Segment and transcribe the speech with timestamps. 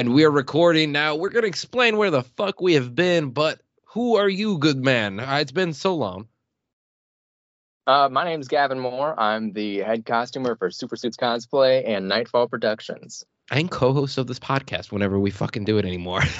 [0.00, 1.14] and we're recording now.
[1.14, 5.20] We're gonna explain where the fuck we have been, but who are you, good man?
[5.20, 6.26] Uh, it's been so long.
[7.86, 9.14] Uh, my name's Gavin Moore.
[9.20, 13.26] I'm the head costumer for Super Suits Cosplay and Nightfall Productions.
[13.50, 16.22] I'm co-host of this podcast whenever we fucking do it anymore.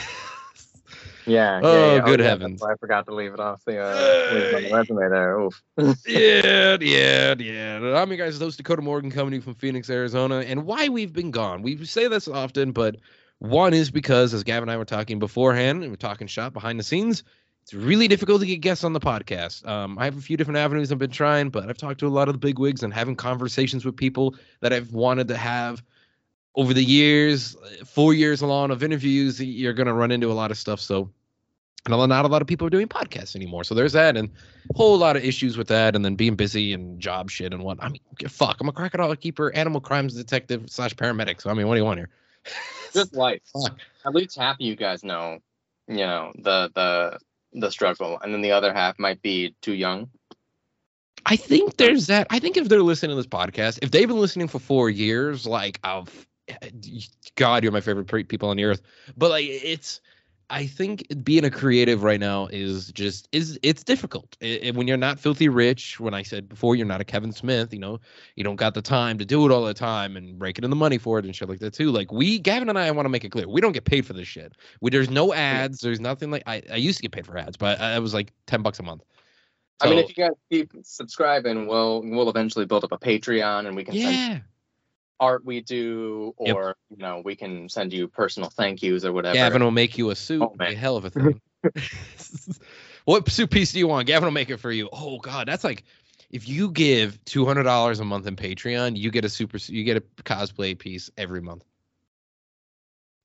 [1.26, 1.60] Yeah.
[1.62, 2.04] Oh, yeah, yeah.
[2.04, 2.62] good yeah, heavens.
[2.62, 5.38] I forgot to leave it off the, uh, leave it on the resume there.
[5.38, 5.62] Oof.
[6.06, 8.00] yeah, yeah, yeah.
[8.00, 10.38] I'm your guys' host, Dakota Morgan, coming to you from Phoenix, Arizona.
[10.40, 11.62] And why we've been gone.
[11.62, 12.96] We say this often, but
[13.40, 16.78] one is because, as Gavin and I were talking beforehand, and we're talking shop behind
[16.78, 17.24] the scenes,
[17.62, 19.66] it's really difficult to get guests on the podcast.
[19.66, 22.08] Um, I have a few different avenues I've been trying, but I've talked to a
[22.08, 25.82] lot of the big wigs and having conversations with people that I've wanted to have
[26.54, 29.40] over the years, four years along of interviews.
[29.40, 30.78] You're going to run into a lot of stuff.
[30.78, 31.10] So,
[31.86, 33.64] and not a lot of people are doing podcasts anymore.
[33.64, 34.28] So there's that, and
[34.74, 37.62] a whole lot of issues with that, and then being busy and job shit and
[37.62, 37.82] what.
[37.82, 41.40] I mean, fuck, I'm a crocodile keeper, animal crimes detective slash paramedic.
[41.40, 42.10] So I mean, what do you want here?
[42.92, 43.40] Just life.
[43.52, 43.78] Fuck.
[44.06, 45.38] At least half of you guys know,
[45.88, 47.18] you know, the the
[47.52, 50.08] the struggle, and then the other half might be too young.
[51.26, 52.26] I think there's that.
[52.30, 55.46] I think if they're listening to this podcast, if they've been listening for four years,
[55.46, 56.70] like, of eh, eh,
[57.36, 58.80] God, you're my favorite people on the earth.
[59.16, 60.00] But like, it's.
[60.50, 64.88] I think being a creative right now is just is it's difficult It- it- when
[64.88, 66.00] you're not filthy rich.
[66.00, 67.72] When I said before, you're not a Kevin Smith.
[67.72, 68.00] You know,
[68.34, 70.76] you don't got the time to do it all the time and breaking in the
[70.76, 71.90] money for it and shit like that too.
[71.92, 74.04] Like we, Gavin and I, I want to make it clear, we don't get paid
[74.04, 74.54] for this shit.
[74.80, 75.80] We, there's no ads.
[75.80, 76.62] There's nothing like I.
[76.70, 78.82] I used to get paid for ads, but I, it was like ten bucks a
[78.82, 79.04] month.
[79.82, 83.76] I mean, if you guys keep subscribing, we'll we'll eventually build up a Patreon, and
[83.76, 84.38] we can send yeah,
[85.20, 86.56] art we do, Yep.
[86.56, 89.34] or you know, we can send you personal thank yous or whatever.
[89.34, 90.42] Gavin will make you a suit.
[90.42, 90.72] Oh, man.
[90.72, 91.40] a hell of a thing.
[93.04, 94.06] what suit piece do you want?
[94.06, 94.88] Gavin will make it for you.
[94.92, 95.84] Oh God, that's like
[96.30, 99.84] if you give two hundred dollars a month in Patreon, you get a super, you
[99.84, 101.64] get a cosplay piece every month.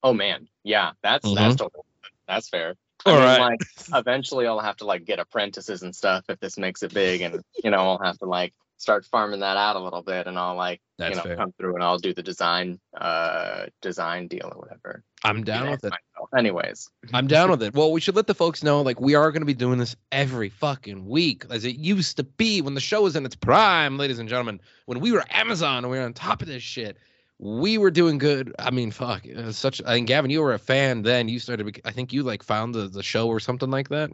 [0.03, 1.35] Oh man, yeah, that's Mhm.
[1.35, 1.83] that's totally,
[2.27, 2.75] that's fair.
[3.05, 3.39] I All mean, right.
[3.39, 3.59] like
[3.93, 7.41] eventually I'll have to like get apprentices and stuff if this makes it big, and
[7.63, 10.55] you know I'll have to like start farming that out a little bit, and I'll
[10.55, 11.35] like That's you know fair.
[11.35, 15.03] come through and I'll do the design uh design deal or whatever.
[15.23, 15.91] I'm down Yeah, with it.
[15.91, 16.29] myself.
[16.37, 17.73] Anyways, I'm down with it.
[17.73, 19.95] Well, we should let the folks know like we are going to be doing this
[20.11, 23.97] every fucking week as it used to be when the show was in its prime,
[23.97, 24.59] ladies and gentlemen.
[24.85, 26.97] When we were Amazon and we were on top of this shit,
[27.39, 28.53] we were doing good.
[28.59, 29.81] I mean, fuck, it was such.
[29.85, 31.27] I think Gavin, you were a fan then.
[31.27, 31.81] You started.
[31.85, 34.11] I think you like found the the show or something like that.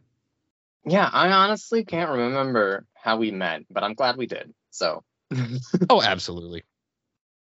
[0.86, 4.54] Yeah, I honestly can't remember how we met, but I'm glad we did.
[4.72, 5.04] So
[5.90, 6.64] Oh, absolutely.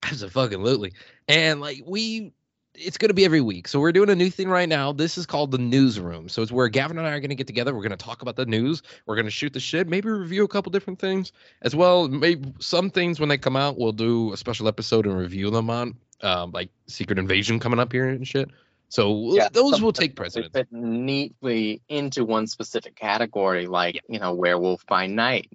[0.04, 0.94] Absolutely.
[1.28, 2.34] And like we
[2.78, 3.70] it's going to be every week.
[3.70, 4.92] So we're doing a new thing right now.
[4.92, 6.28] This is called the newsroom.
[6.28, 7.74] So it's where Gavin and I are going to get together.
[7.74, 8.84] We're going to talk about the news.
[9.06, 11.32] We're going to shoot the shit, maybe review a couple different things
[11.62, 12.10] as well.
[12.10, 15.70] Maybe some things when they come out, we'll do a special episode and review them
[15.70, 18.50] on um, like Secret Invasion coming up here and shit.
[18.96, 20.54] So Yeah, those will take precedence.
[20.54, 25.52] fit neatly into one specific category, like you know Werewolf by Night.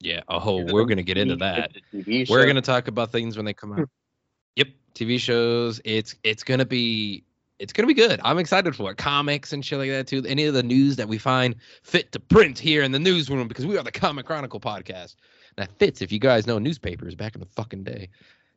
[0.00, 0.22] Yeah.
[0.26, 1.72] Oh, we're going to get into that.
[1.92, 3.90] We're gonna talk about things when they come out.
[4.56, 5.82] yep, TV shows.
[5.84, 7.24] It's it's gonna be
[7.58, 8.20] it's gonna be good.
[8.24, 8.96] I'm excited for it.
[8.96, 10.24] Comics and shit like that too.
[10.26, 13.66] Any of the news that we find fit to print here in the newsroom because
[13.66, 15.16] we are the Comic Chronicle podcast.
[15.56, 18.08] That fits if you guys know newspapers back in the fucking day.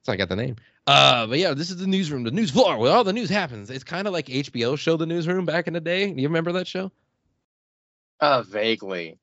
[0.03, 0.55] So I got the name.
[0.87, 3.69] Uh, but yeah, this is the newsroom, the news floor where all the news happens.
[3.71, 6.11] It's kind of like HBO show, the newsroom back in the day.
[6.11, 6.91] Do you remember that show?
[8.19, 9.17] uh, vaguely.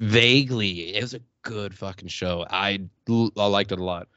[0.00, 2.44] Vaguely, it was a good fucking show.
[2.50, 4.08] I I liked it a lot.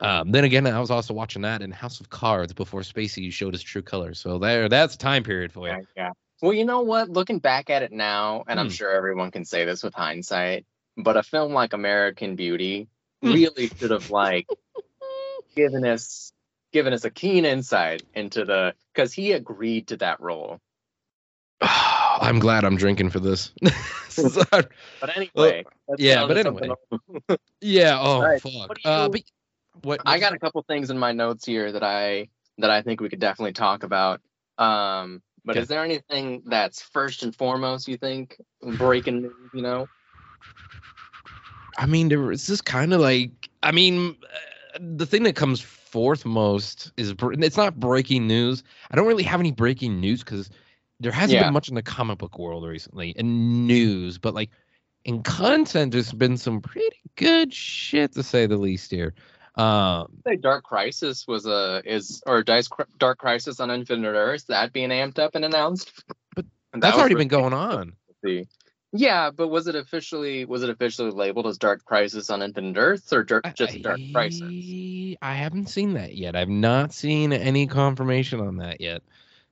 [0.00, 3.52] Um, then again, I was also watching that in House of Cards before Spacey showed
[3.52, 4.18] his true colors.
[4.18, 5.86] So there, that's time period for you.
[5.94, 6.12] Yeah.
[6.40, 7.10] Well, you know what?
[7.10, 8.72] Looking back at it now, and I'm Hmm.
[8.72, 10.64] sure everyone can say this with hindsight,
[10.96, 12.88] but a film like American Beauty
[13.22, 13.32] Hmm.
[13.34, 14.48] really should have like
[15.54, 16.32] given us
[16.72, 20.58] given us a keen insight into the because he agreed to that role.
[21.60, 23.52] I'm glad I'm drinking for this.
[24.10, 26.68] So- But anyway, let's yeah, but anyway.
[27.60, 27.96] yeah.
[27.98, 28.68] Oh Alright, fuck.
[28.68, 29.22] what you- Uh, but
[29.82, 30.00] what?
[30.04, 33.08] I got a couple things in my notes here that I that I think we
[33.08, 34.20] could definitely talk about.
[34.58, 35.60] Um, but Okay.
[35.62, 38.36] is there anything that's first and foremost you think
[38.76, 39.32] breaking news?
[39.54, 39.86] You know,
[41.78, 44.36] I mean, there is this kind of like, I mean, uh,
[44.80, 48.62] the thing that comes forth most is it's not breaking news.
[48.90, 50.48] I don't really have any breaking news because
[51.00, 51.44] there hasn't Yeah.
[51.44, 54.50] been much in the comic book world recently in news, but like
[55.04, 59.14] in content, there's been some pretty good shit to say the least here.
[59.56, 62.68] Um, say Dark Crisis was a is or Dice
[62.98, 65.92] Dark Crisis on Infinite Earth that being amped up and announced.
[66.34, 67.94] But And that's that already really been going on.
[68.24, 68.46] see.
[68.92, 73.12] Yeah, but was it officially was it officially labeled as Dark Crisis on Infinite Earth
[73.12, 74.42] or Dark, just Dark Crisis?
[75.22, 76.34] I, haven't seen that yet.
[76.34, 79.02] I've not seen any confirmation on that yet.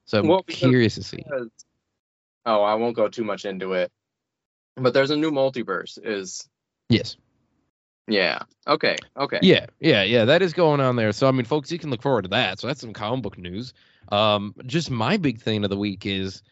[0.07, 1.25] So I'm Well, curious to see.
[2.47, 3.93] Oh, I won't go too much into it.
[4.75, 5.99] But there's a new multiverse.
[6.03, 6.49] Is
[6.89, 7.17] Yes.
[8.09, 8.41] yeah.
[8.67, 8.97] Okay.
[9.17, 9.39] Okay.
[9.43, 10.25] Yeah, yeah, yeah.
[10.25, 11.13] That is going on there.
[11.13, 12.59] So I mean, folks, you can look forward to that.
[12.59, 13.73] So that's some comic book news.
[14.11, 16.43] Um, just my big thing of the week is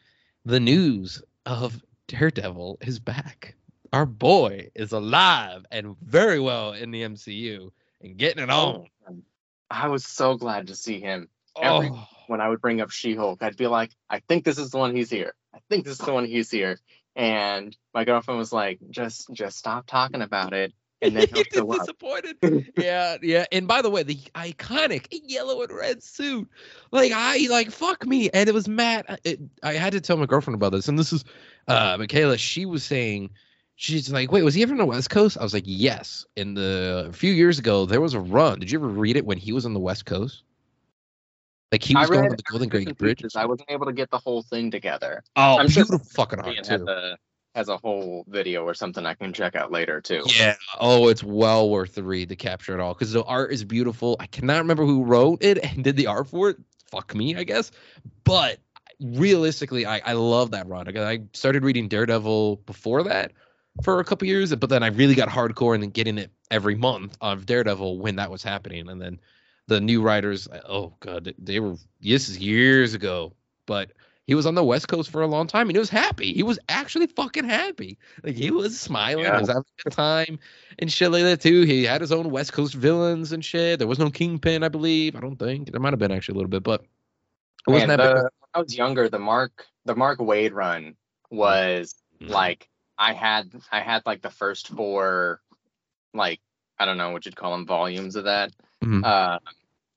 [0.45, 3.55] the news of Daredevil is back.
[3.93, 7.71] Our boy is alive and very well in the MCU
[8.01, 9.23] and getting it oh, on.
[9.71, 11.29] I was so glad to see him.
[11.61, 14.71] Every- Oh, When I would bring up She-Hulk, I'd be like, I think this is
[14.71, 15.35] the one he's here.
[15.55, 16.79] I think this is the one he's here.
[17.15, 20.75] And my girlfriend was like, just just stop talking about it.
[21.03, 21.79] And then he'll He's show up.
[21.81, 22.73] disappointed.
[22.79, 23.45] yeah, yeah.
[23.53, 26.49] And by the way, the iconic yellow and red suit.
[26.91, 28.31] Like I like fuck me.
[28.31, 29.07] And it was Matt.
[29.09, 30.89] I- It, I had to tell my girlfriend about this.
[30.89, 31.25] And this is
[31.69, 32.39] uh Michaela.
[32.39, 33.31] She was saying,
[33.77, 35.37] she's like, wait, was he ever on the West Coast?
[35.39, 36.25] I was like, yes.
[36.37, 38.61] In the a few years ago, there was a run.
[38.61, 40.45] Did you ever read it when he was on the West Coast?
[41.73, 43.23] Like he I was going to the Golden bits Gate Bridge.
[43.37, 45.25] I wasn't able to get the whole thing together.
[45.35, 46.71] Oh, I'm sure beautiful fucking art too.
[46.71, 47.19] has a
[47.57, 50.23] has a whole video or something I can check out later too.
[50.27, 50.57] Yeah.
[50.79, 54.17] Oh, it's well worth the read to capture it all because the art is beautiful.
[54.21, 56.59] I cannot remember who wrote it and did the art for it.
[56.91, 57.71] Fuck me, I guess.
[58.25, 58.59] But
[59.01, 60.97] realistically, I, I love that run.
[60.97, 63.33] I, started reading Daredevil before that
[63.83, 66.75] for a couple years, but then I really got hardcore and then getting it every
[66.75, 68.89] month of Daredevil when that was happening.
[68.91, 69.19] And then
[69.67, 73.33] the new writers, oh god, they were this is years ago,
[73.65, 73.93] but
[74.27, 76.33] he was on the West Coast for a long time and he was happy.
[76.33, 77.97] He was actually fucking happy.
[78.23, 79.35] Like he was smiling, Yeah.
[79.37, 80.39] he was having a good time
[80.79, 81.63] and shit like that too.
[81.63, 83.79] He had his own West Coast villains and shit.
[83.79, 85.15] There was no Kingpin, I believe.
[85.17, 86.83] I don't think there might have been actually a little bit, but
[87.67, 88.23] it wasn't Man, that the, big.
[88.23, 90.97] when I was younger, the Mark the Mark Waid run
[91.31, 92.31] was Mm.
[92.31, 92.69] like
[92.99, 95.41] I had I had like the first four
[96.15, 96.41] like
[96.79, 98.53] I don't know what you'd call them volumes of that.
[98.83, 99.05] Mhm.
[99.05, 99.39] Uh,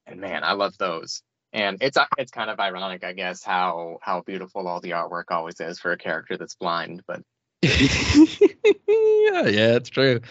[0.05, 1.23] and man, I love those.
[1.51, 5.25] And it's uh, it's kind of ironic, I guess, how how beautiful all the artwork
[5.29, 7.03] always is for a character that's blind.
[7.07, 7.23] But
[7.61, 7.71] yeah,
[8.87, 10.21] yeah, it's true.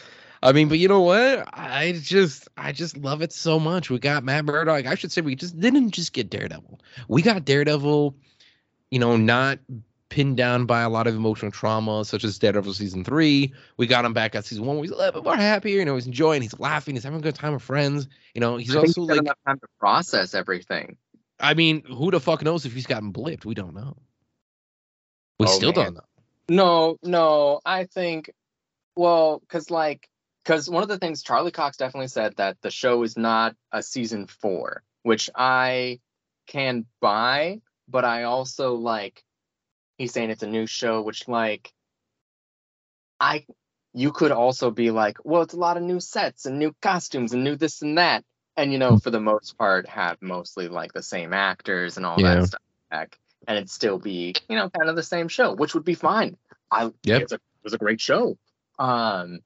[0.42, 1.48] I mean, but you know what?
[1.52, 3.90] I just, I just love it so much.
[3.90, 4.86] We got Matt Murdock.
[4.86, 6.80] I should say we just didn't just get Daredevil.
[7.08, 8.14] We got Daredevil.
[8.90, 9.58] You know, not
[10.08, 13.52] pinned down by a lot of emotional trauma, such as Daredevil season three.
[13.76, 14.76] We got him back at season one.
[14.76, 15.78] Where he's a little bit more happier.
[15.78, 16.40] You know, he's enjoying.
[16.40, 16.94] He's laughing.
[16.94, 18.08] He's having a good time with friends.
[18.34, 20.96] You know, he's I also he's like, enough time to process everything.
[21.40, 23.44] I mean, who the fuck knows if he's gotten blipped?
[23.44, 23.96] We don't know.
[25.38, 25.84] We Oh, still man.
[25.84, 26.04] don't know.
[26.50, 28.30] No, no, I think,
[28.96, 30.08] well, because like,
[30.42, 33.82] because one of the things Charlie Cox definitely said that the show is not a
[33.82, 36.00] season four, which I
[36.46, 39.22] can buy, but I also like,
[39.98, 41.70] he's saying it's a new show, which like,
[43.20, 43.44] I,
[43.92, 47.34] you could also be like, well, it's a lot of new sets and new costumes
[47.34, 48.24] and new this and that,
[48.58, 52.18] and you know, for the most part, have mostly like the same actors and all
[52.18, 52.34] Yeah.
[52.34, 52.60] that stuff
[52.90, 55.94] back and it'd still be you know kind of the same show which would be
[55.94, 56.36] fine
[56.70, 57.22] i Yep.
[57.22, 58.36] it's a, it was a great show
[58.78, 59.40] um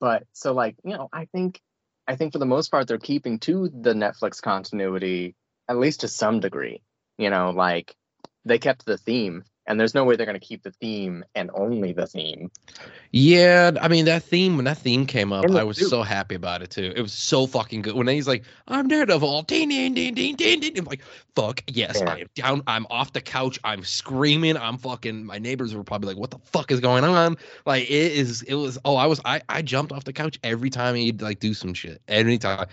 [0.00, 1.60] but so like you know i think
[2.06, 5.34] i think for the most part they're keeping to the netflix continuity
[5.68, 6.82] at least to some degree
[7.18, 7.94] you know like
[8.44, 11.48] they kept the theme and there's no way they're going to keep the theme and
[11.54, 12.50] only the theme
[13.12, 15.88] Yeah, I mean that theme when that theme came up, I was suit.
[15.90, 16.92] so happy about it too.
[16.94, 17.94] It was so fucking good.
[17.94, 20.78] When he's like, "I'm Daredevil," ding ding ding ding ding ding.
[20.78, 21.02] I'm like,
[21.36, 22.10] "Fuck yes, Yeah.
[22.12, 22.62] I am down.
[22.66, 23.58] I'm off the couch.
[23.64, 24.56] I'm screaming.
[24.56, 25.24] I'm fucking.
[25.24, 27.36] My neighbors were probably like, "What the fuck is going on?"
[27.66, 28.42] Like it is.
[28.42, 28.78] It was.
[28.84, 29.20] Oh, I was.
[29.24, 32.00] I I jumped off the couch every time he'd like do some shit.
[32.08, 32.66] Anytime.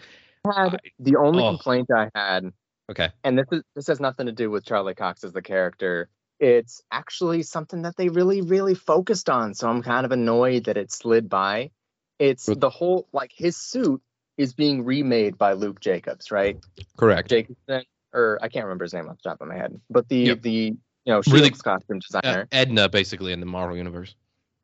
[0.46, 1.50] I- the only Oh.
[1.52, 2.52] complaint i had
[2.90, 3.10] Okay.
[3.26, 6.10] and this is this has nothing to do with Charlie Cox as the character.
[6.40, 9.54] It's actually something that they really, really focused on.
[9.56, 11.72] So I'm kind of annoyed that it slid by.
[12.20, 14.02] It's the whole like his suit
[14.38, 16.58] is being remade by Luke Jacobs, right?
[16.96, 17.30] Correct.
[17.30, 20.18] Jacobson, or I can't remember his name off the top of my head, but the
[20.18, 20.42] Yep.
[20.42, 22.48] the you know Really- costume Uh, designer.
[22.52, 24.16] Edna, basically in the Marvel universe.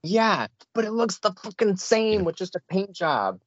[0.04, 2.26] Yeah, but it looks the fucking same Yeah.
[2.26, 3.40] with just a paint job.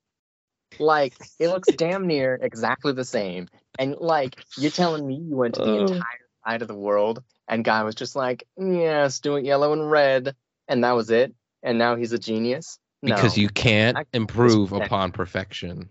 [0.81, 3.49] Like it looks damn near exactly the same.
[3.79, 5.81] And like you're telling me you went to the Oh.
[5.87, 9.91] entire side of the world and guy was just like, yes, do it yellow and
[9.91, 10.35] red,
[10.69, 11.35] and that was it.
[11.63, 12.79] And now he's a genius.
[13.03, 15.89] Because you can't improve upon perfection,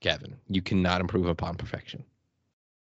[0.00, 0.36] Kevin.
[0.48, 2.04] You cannot improve upon perfection.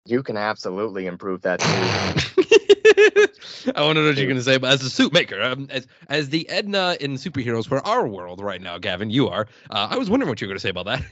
[0.04, 1.66] you can absolutely improve that too.
[3.74, 6.28] I wonder what you're going to say, but as a suit maker, um, as as
[6.28, 9.48] the Edna in superheroes for our world right now, Gavin, you are.
[9.68, 11.02] Uh, I was wondering what you were going to say about that.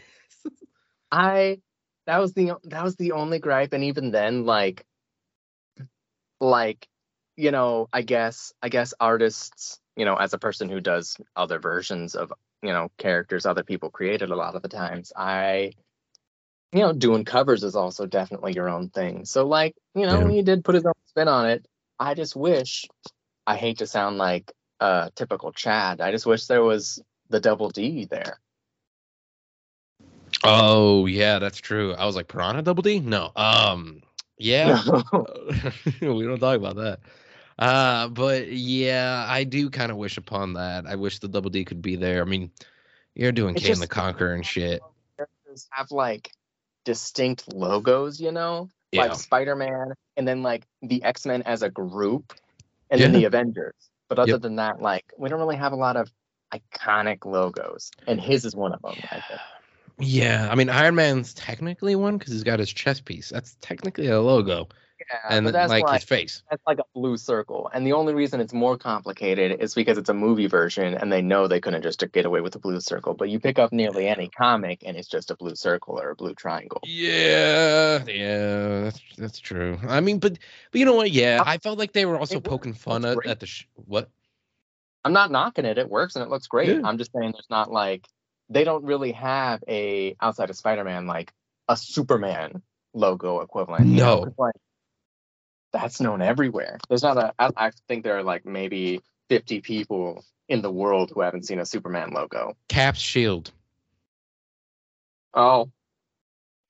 [1.11, 1.59] I
[2.07, 4.85] that was the that was the only gripe, and even then, like,
[6.45, 6.87] like,
[7.37, 11.59] you know, I guess I guess artists, you know, as a person who does other
[11.59, 12.33] versions of
[12.63, 15.73] you know characters other people created a lot of the times, I,
[16.73, 19.25] you know, doing covers is also definitely your own thing.
[19.25, 20.29] So like, you know, Yeah.
[20.29, 21.67] he did put his own spin on it.
[21.99, 22.87] I just wish.
[23.47, 26.01] I hate to sound like a typical Chad.
[26.01, 28.41] I just wish there was the double D there.
[30.45, 31.95] Oh yeah, that's true.
[31.95, 33.01] I was like Piranha Double D.
[33.01, 34.03] No, um,
[34.39, 34.83] yeah,
[36.01, 37.01] we don't talk about that.
[37.59, 40.87] Uh, but yeah, I do kind of wish upon that.
[40.87, 42.21] I wish the Double D could be there.
[42.21, 42.51] I mean,
[43.15, 44.83] you're doing Kang the Conqueror and shit.
[45.71, 46.33] have like
[46.85, 49.03] distinct logos, you know, Yeah.
[49.03, 52.35] like Spider Man, and then like the X Men as a group,
[52.91, 53.75] and then the Avengers.
[54.09, 54.43] But other Yep.
[54.43, 56.13] than that, like we don't really have a lot of
[56.53, 58.97] iconic logos, and his is one of them.
[59.11, 59.41] I think.
[59.99, 63.29] Yeah, I mean Iron Man's technically one because he's got his chest piece.
[63.31, 66.43] That's technically a logo, Yeah, and that's like like his face.
[66.51, 70.09] that's like a blue circle, and the only reason it's more complicated is because it's
[70.09, 73.15] a movie version, and they know they couldn't just get away with a blue circle.
[73.15, 76.17] But you pick up nearly any comic, and it's just a blue circle or a
[76.17, 76.81] blue triangle.
[76.85, 79.79] Yeah, yeah, that's that's true.
[79.87, 80.39] I mean, but
[80.73, 81.13] but you know what?
[81.13, 84.11] Yeah, uh, I felt like they were also poking fun at, at the sh- what?
[85.05, 85.79] I'm not knocking it.
[85.79, 86.69] It works and it looks great.
[86.69, 86.81] Yeah.
[86.83, 88.09] I'm just saying there's not like
[88.49, 91.33] they don't really have a outside of Spider-Man like
[91.69, 93.87] a Superman logo equivalent.
[93.87, 94.33] you know?
[94.39, 94.55] Like
[95.73, 96.79] that's known everywhere.
[96.89, 97.33] There's not a.
[97.39, 101.59] I, I think there are like maybe 50 people in the world who haven't seen
[101.59, 102.57] a Superman logo.
[102.69, 103.51] Cap's shield.
[105.33, 105.71] Oh,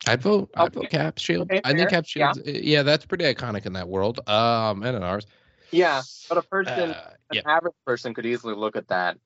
[0.07, 0.51] I'd vote.
[0.57, 1.51] I'd vote Cap shield.
[1.51, 2.03] Okay, I think fair.
[2.03, 2.33] Cap Yeah.
[2.33, 2.47] shield.
[2.47, 2.83] Yeah.
[2.83, 4.27] that's pretty iconic in that world.
[4.29, 5.27] Um, and in ours.
[5.71, 6.03] yeah.
[6.29, 7.43] But a person, Uh, an yeah.
[7.47, 9.19] average person, could easily look at that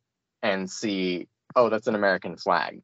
[0.42, 2.82] and see, oh, that's an American flag,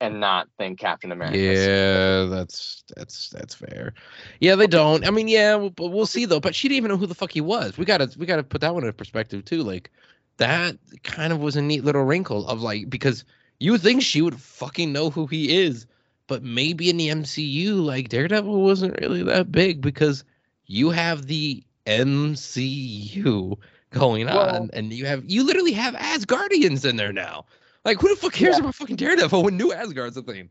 [0.00, 1.38] and not think Captain America.
[1.38, 3.94] Yeah, that's that's that's fair.
[4.40, 5.06] Yeah, they don't.
[5.06, 6.40] I mean, yeah, we'll, but we'll see though.
[6.40, 7.76] But she didn't even know who the fuck he was.
[7.76, 9.62] We gotta we gotta put that one in perspective too.
[9.62, 9.90] Like
[10.38, 13.24] that kind of was a neat little wrinkle of like because
[13.58, 15.86] you would think she would fucking know who he is,
[16.28, 20.24] but maybe in the MCU, like Daredevil wasn't really that big because
[20.64, 23.58] you have the MCU
[23.90, 27.44] going Well- on, and you have you literally have Asgardians in there now.
[27.84, 28.60] Like, who the fuck cares Yeah.
[28.60, 30.50] about fucking Daredevil when New Asgard's a thing?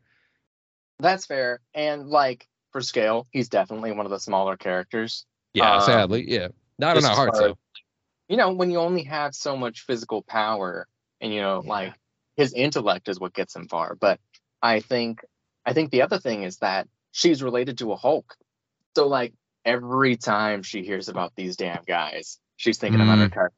[1.00, 1.62] That's fair.
[1.74, 5.26] And like for scale, he's definitely one of the smaller characters.
[5.54, 6.50] Yeah, Um, sadly, yeah.
[6.78, 7.58] Not in our hearts though.
[8.28, 10.88] You know, when you only have so much physical power
[11.22, 11.70] and you know, Yeah.
[11.70, 11.94] like
[12.38, 13.96] his intellect is what gets him far.
[13.96, 14.20] But
[14.62, 15.22] I think
[15.66, 18.36] I think the other thing is that she's related to a Hulk.
[18.96, 19.34] So like
[19.66, 23.56] every time she hears about these damn guys, she's thinking about her cousin.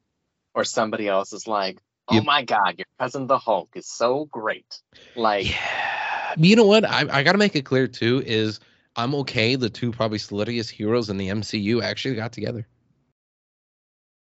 [0.54, 4.80] Or somebody else is like, Oh my god, your cousin the Hulk is so great.
[5.16, 6.34] Like Yeah.
[6.36, 6.84] You know what?
[6.84, 8.60] I, I gotta make it clear too, is
[8.96, 12.66] I'm okay the two probably sluttiest heroes in the MCU actually got together.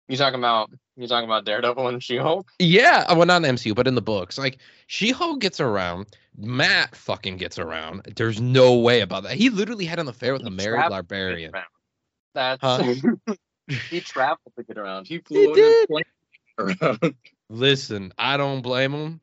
[0.08, 2.50] you talking about you talking about Daredevil and She Hulk?
[2.58, 4.38] Yeah, uh, well not in the MCU, but in the books.
[4.38, 4.58] Like
[4.88, 6.06] She-Hulk gets around,
[6.36, 8.02] Matt fucking gets around.
[8.16, 9.32] There's no way about that.
[9.32, 11.52] He literally had an affair with a married librarian.
[12.34, 12.94] That's Huh?
[13.90, 15.06] he traveled to get around.
[15.06, 15.84] He He flew in did.
[15.84, 17.14] a plane around.
[17.50, 19.20] Listen, I don't blame him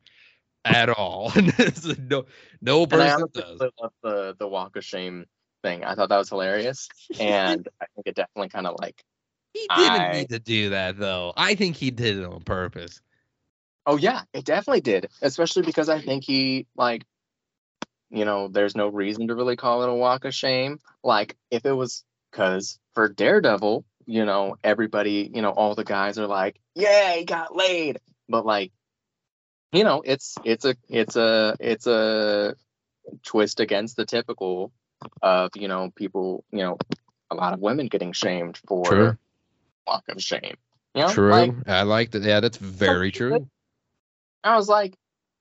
[0.64, 1.32] at all.
[1.98, 2.26] no
[2.60, 3.60] no I person does.
[3.60, 5.26] really love the the walk of shame
[5.62, 5.84] thing.
[5.84, 6.88] I thought that was hilarious,
[7.20, 9.02] and I think it definitely kind of like,
[9.54, 11.32] He didn't I- need to do that though.
[11.36, 13.00] I think he did it on purpose.
[13.86, 15.08] oh yeah, it definitely did.
[15.22, 17.04] Especially because I think he like,
[18.10, 20.80] you know, there's no reason to really call it a walk of shame.
[21.04, 26.18] Like if it was because for Daredevil, you know, everybody, you know, all the guys
[26.18, 28.72] are like, yeah, he got laid, but like,
[29.72, 32.54] you know, it's it's a it's a it's a
[33.24, 34.72] twist against the typical
[35.22, 36.78] of you know people you know
[37.30, 39.18] a lot of women getting shamed for True.
[39.86, 40.56] walk of shame.
[40.94, 41.30] You know, True.
[41.30, 42.22] Like, I like that.
[42.22, 43.48] Yeah, that's very true.
[44.42, 44.96] I was like,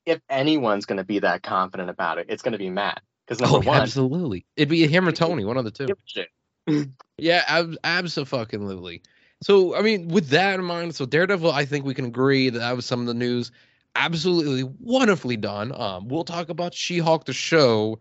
[0.06, 3.02] if anyone's going to be that confident about it, it's going to be Matt.
[3.26, 4.46] Because number Oh, one, absolutely.
[4.56, 5.88] It'd be him or Tony, one of the two.
[5.88, 6.30] give a shit.
[7.18, 9.02] Yeah, ab- absolutely.
[9.42, 12.60] So, I mean, with that in mind, so Daredevil, I think we can agree that
[12.60, 13.52] that was some of the news.
[13.96, 15.72] Absolutely wonderfully done.
[15.80, 18.00] Um, we'll talk about She-Hulk the show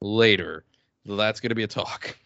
[0.00, 0.64] later.
[1.04, 2.16] That's gonna be a talk.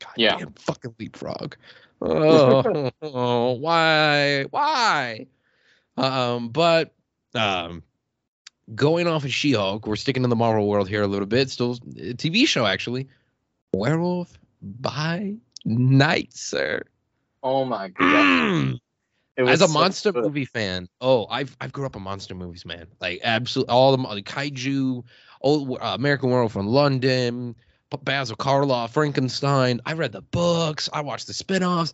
[0.00, 0.38] God Yeah.
[0.38, 1.56] damn fucking leapfrog.
[2.00, 4.44] Oh, oh, why?
[4.50, 5.26] Why?
[5.96, 6.92] Um, but
[7.34, 7.82] um
[8.74, 11.50] going off of She-Hulk, we're sticking to the Marvel world here a little bit.
[11.50, 13.08] Still a TV show actually.
[13.72, 16.82] Werewolf by Night, sir.
[17.44, 18.80] Oh my god!
[19.36, 20.24] As a so monster good.
[20.24, 22.86] movie fan, oh, I've I've grew up on monster movies, man.
[23.00, 25.04] Like absolutely all the like kaiju,
[25.42, 27.54] old uh, American Werewolf from London,
[28.02, 29.80] Basil Karloff, Frankenstein.
[29.86, 30.88] I read the books.
[30.92, 31.92] I watched the spin-offs.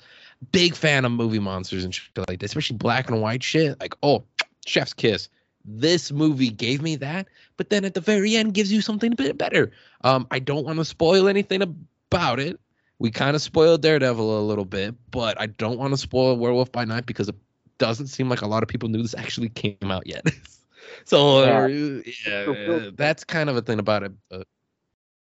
[0.52, 3.78] Big fan of movie monsters and shit like that, especially black and white shit.
[3.80, 4.24] Like, oh,
[4.66, 5.28] chef's kiss.
[5.64, 7.28] This movie gave me that,
[7.58, 9.72] but then at the very end gives you something a bit better.
[10.02, 12.58] Um, I don't want to spoil anything about it,
[13.00, 16.70] We kind of spoiled Daredevil a little bit, but I don't want to spoil Werewolf
[16.70, 17.34] by Night because it
[17.78, 20.26] doesn't seem like a lot of people knew this actually came out yet.
[21.06, 24.12] so uh, yeah, that's kind of a thing about it.
[24.28, 24.46] But...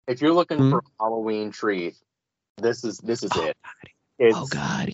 [0.06, 0.70] If you're looking mm-hmm.
[0.70, 1.96] for a Halloween treat,
[2.56, 3.56] this is this is oh, it.
[3.62, 3.90] God.
[4.18, 4.92] It's, oh God!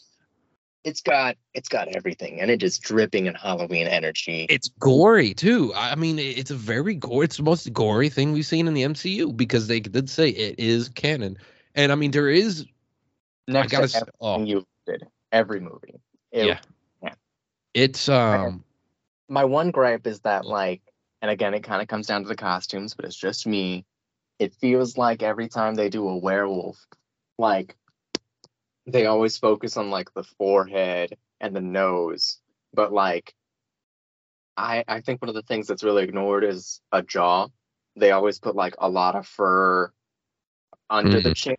[0.82, 4.46] It's got it's got everything, and it is dripping in Halloween energy.
[4.50, 5.72] It's gory too.
[5.76, 7.26] I mean, it's a very gory.
[7.26, 10.56] It's the most gory thing we've seen in the MCU because they did say it
[10.58, 11.38] is canon,
[11.74, 12.66] and I mean there is.
[13.46, 14.42] Next I gotta, oh.
[14.42, 16.00] you did, every movie.
[16.32, 16.60] It, yeah.
[17.02, 17.14] yeah.
[17.74, 18.64] It's um.
[19.28, 20.82] My one gripe is that like,
[21.20, 23.84] and again, it kind of comes down to the costumes, but it's just me.
[24.38, 26.78] It feels like every time they do a werewolf,
[27.38, 27.76] like
[28.86, 32.38] they always focus on like the forehead and the nose,
[32.72, 33.34] but like
[34.56, 37.48] I I think one of the things that's really ignored is a jaw.
[37.96, 39.92] They always put like a lot of fur
[40.90, 41.28] under mm-hmm.
[41.28, 41.56] the chin,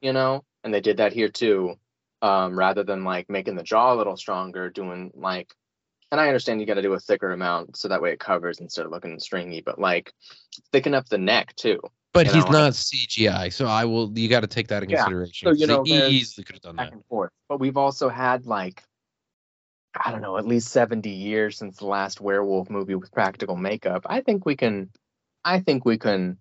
[0.00, 1.74] you know, and they did that here too.
[2.22, 5.54] Um, rather than like making the jaw a little stronger, doing like,
[6.10, 8.60] and I understand you got to do a thicker amount so that way it covers
[8.60, 10.12] instead of looking stringy, but like
[10.72, 11.80] thicken up the neck too.
[12.14, 12.52] But he's know?
[12.52, 14.16] not CGI, so I will.
[14.16, 14.98] You got to take that in yeah.
[14.98, 15.48] consideration.
[15.48, 16.94] So you know, he easily could have done back that.
[16.94, 17.32] And forth.
[17.48, 18.84] But we've also had like,
[20.00, 24.06] I don't know, at least seventy years since the last werewolf movie with practical makeup.
[24.06, 24.90] I think we can,
[25.44, 26.38] I think we can,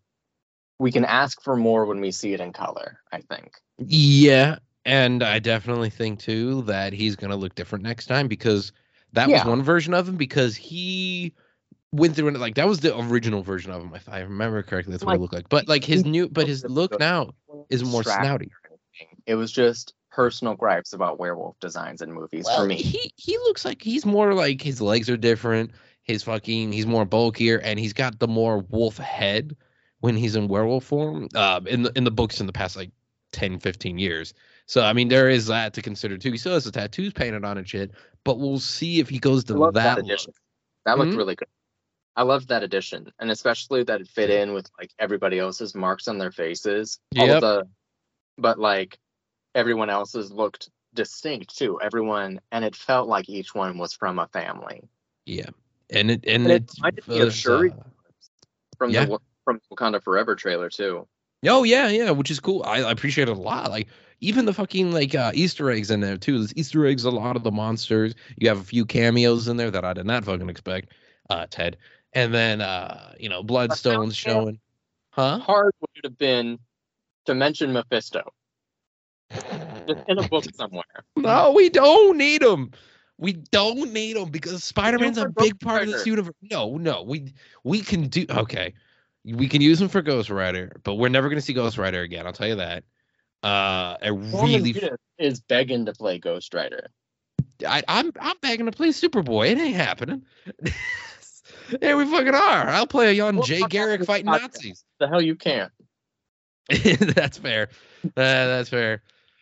[0.80, 3.00] we can ask for more when we see it in color.
[3.12, 3.54] I think.
[3.78, 8.72] Yeah, and I definitely think too that he's gonna look different next time because
[9.14, 9.38] that yeah.
[9.38, 11.34] was one version of him because he
[11.94, 14.92] went through it like that was the original version of him if i remember correctly
[14.92, 17.30] that's what like, it looked like but like his new but his look now
[17.70, 18.50] is more snouty
[19.28, 23.38] it was just personal gripes about werewolf designs in movies well, for me he he
[23.38, 25.70] looks like he's more like his legs are different
[26.02, 29.56] his fucking he's more bulkier and he's got the more wolf head
[30.04, 32.92] when he's in werewolf form uh in the in the books in the past like
[33.32, 34.34] 10 15 years
[34.66, 37.46] so i mean there is that to consider too he still has the tattoos painted
[37.46, 37.92] on and shit
[38.26, 40.20] but we'll see if he goes to that, that, look.
[40.86, 41.18] that looked mm-hmm.
[41.18, 41.48] really good
[42.16, 46.08] I loved that addition, and especially that it fit in with like everybody else's marks
[46.08, 47.00] on their faces.
[47.12, 47.40] Yeah.
[47.40, 47.68] The,
[48.38, 49.00] but like
[49.56, 51.80] everyone else's looked distinct too.
[51.82, 54.84] Everyone, and it felt like each one was from a family.
[55.26, 55.50] Yeah,
[55.90, 57.84] and it and, and it, it reminded me of Shuri uh,
[58.78, 59.06] from yeah.
[59.06, 61.08] the from Wakanda Forever trailer too.
[61.46, 62.64] Oh yeah, yeah, which is cool.
[62.66, 63.70] I, I appreciate it a lot.
[63.70, 63.88] Like
[64.22, 66.38] even the fucking like uh, Easter eggs in there too.
[66.38, 68.16] There's Easter eggs a lot of the monsters.
[68.38, 70.94] You have a few cameos in there that I did not fucking expect.
[71.30, 71.78] Uh, Ted,
[72.14, 74.60] and then uh, you know bloodstones showing.
[75.12, 75.40] Huh?
[75.40, 76.60] Hard would it have been
[77.26, 78.34] to mention Mephisto?
[79.32, 80.84] Just in a book somewhere.
[81.16, 82.72] No, we don't need him.
[83.18, 85.92] We don't need him because Spider-Man's a big part Rider.
[85.92, 86.34] of this universe.
[86.50, 88.74] No, no, we we can do okay.
[89.26, 92.26] We can use him for Ghost Rider, but we're never gonna see Ghost Rider again.
[92.28, 92.84] I'll tell you that.
[93.42, 94.76] Uh, I really
[95.18, 96.88] is begging to play Ghost Rider.
[97.68, 99.52] I, I'm I'm begging to play Superboy.
[99.52, 100.24] It ain't happening.
[101.82, 102.68] Yeah, we fucking are.
[102.68, 104.84] I'll play a young well, Jay Garrick fighting Nazis.
[105.00, 105.72] The hell you can't.
[107.16, 107.70] that's fair.
[108.06, 109.02] Uh, that's fair.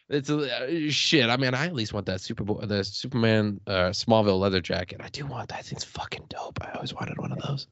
[0.10, 1.30] It's a, uh, shit.
[1.30, 5.02] I mean, I at least want that Super Bowl, the Superman uh, Smallville leather jacket.
[5.02, 5.66] I do want that.
[5.66, 6.60] Thing's fucking dope.
[6.62, 7.68] I always wanted one of those.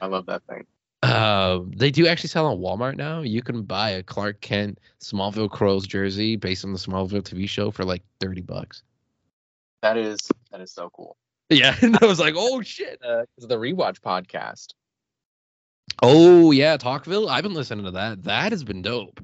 [0.00, 0.66] I love that thing.
[1.02, 3.20] Uh, they do actually sell on Walmart now.
[3.20, 7.70] You can buy a Clark Kent Smallville Crows jersey based on the Smallville TV show
[7.70, 8.82] for like thirty bucks.
[9.82, 10.18] That is
[10.50, 11.16] that is so cool.
[11.50, 13.00] Yeah, and I was like, oh shit.
[13.04, 14.74] Uh, the rewatch podcast.
[16.02, 17.28] Oh yeah, Talkville.
[17.28, 18.24] I've been listening to that.
[18.24, 19.20] That has been dope.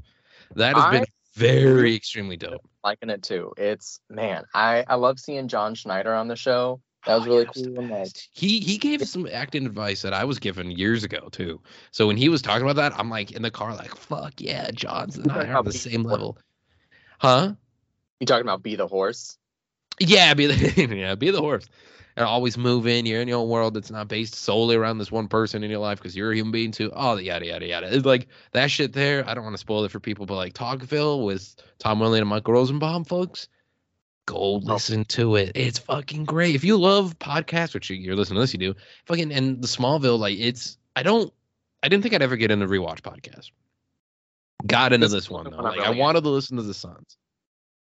[0.55, 2.69] That has I, been very extremely dope.
[2.85, 3.53] Liking it too.
[3.57, 6.81] It's man, I I love seeing John Schneider on the show.
[7.07, 7.89] That was oh, really yeah, cool.
[7.89, 11.61] Like, he he gave some acting advice that I was given years ago too.
[11.91, 14.71] So when he was talking about that, I'm like in the car, like fuck yeah,
[14.71, 16.39] John's and I are on the same level.
[17.19, 17.55] Huh?
[18.21, 19.39] You talking about be the horse?
[20.01, 21.69] Yeah, be the yeah, be the horse
[22.17, 23.07] and always move in.
[23.07, 25.81] You're in your own world that's not based solely around this one person in your
[25.81, 26.93] life because you're a human being too.
[26.93, 27.95] All the yada yada yada.
[27.95, 29.29] It's like that shit there.
[29.29, 32.29] I don't want to spoil it for people, but like Talkville with Tom Welling and
[32.29, 33.49] Michael Rosenbaum, folks,
[34.27, 34.55] go oh.
[34.57, 35.53] listen to it.
[35.55, 36.55] It's fucking great.
[36.55, 38.75] If you love podcasts, which you're listening to this, you do.
[39.07, 40.79] Fucking and the Smallville, like it's.
[40.97, 41.33] I don't.
[41.83, 43.51] I didn't think I'd ever get into rewatch podcast.
[44.67, 45.59] Got into this, one though.
[45.59, 47.17] Like I wanted to listen to the Sons.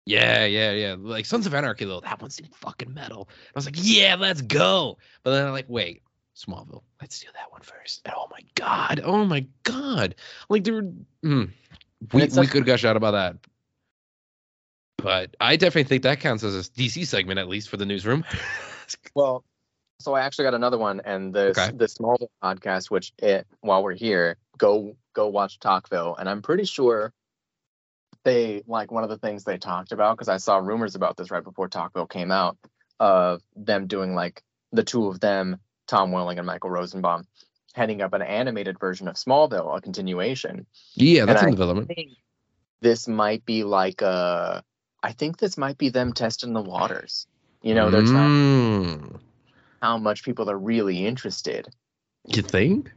[0.06, 0.96] Yeah, yeah, yeah.
[0.98, 3.30] Like Sons of Anarchy, though, that one's in fucking metal.
[3.30, 4.98] I was like, yeah, let's go.
[5.24, 6.02] But then I'm like, wait,
[6.36, 8.02] Smallville, let's do that one first.
[8.06, 10.16] And oh my god, oh my god,
[10.50, 10.82] like there,
[11.24, 11.52] mm,
[12.14, 13.36] we we could gush out about that.
[15.02, 18.26] But I definitely think that counts as a DC segment, at least for the newsroom.
[19.16, 19.44] well,
[20.00, 21.72] so I actually got another one, and the okay.
[21.74, 26.66] the Smallville podcast, which it while we're here, go go watch Talkville, and I'm pretty
[26.66, 27.14] sure
[28.24, 31.32] they like one of the things they talked about because I saw rumors about this
[31.32, 32.58] right before Talkville came out
[33.00, 37.26] of them doing like the two of them, Tom Welling and Michael Rosenbaum,
[37.74, 40.66] heading up an animated version of Smallville, a continuation.
[40.96, 41.92] Yeah, that's in development.
[42.82, 44.64] this might be like a.
[45.04, 47.28] I think this might be them testing the waters.
[47.62, 48.30] You know, they're trying
[49.00, 49.20] Mm.
[49.82, 51.68] how much people are really interested.
[52.28, 52.92] You think?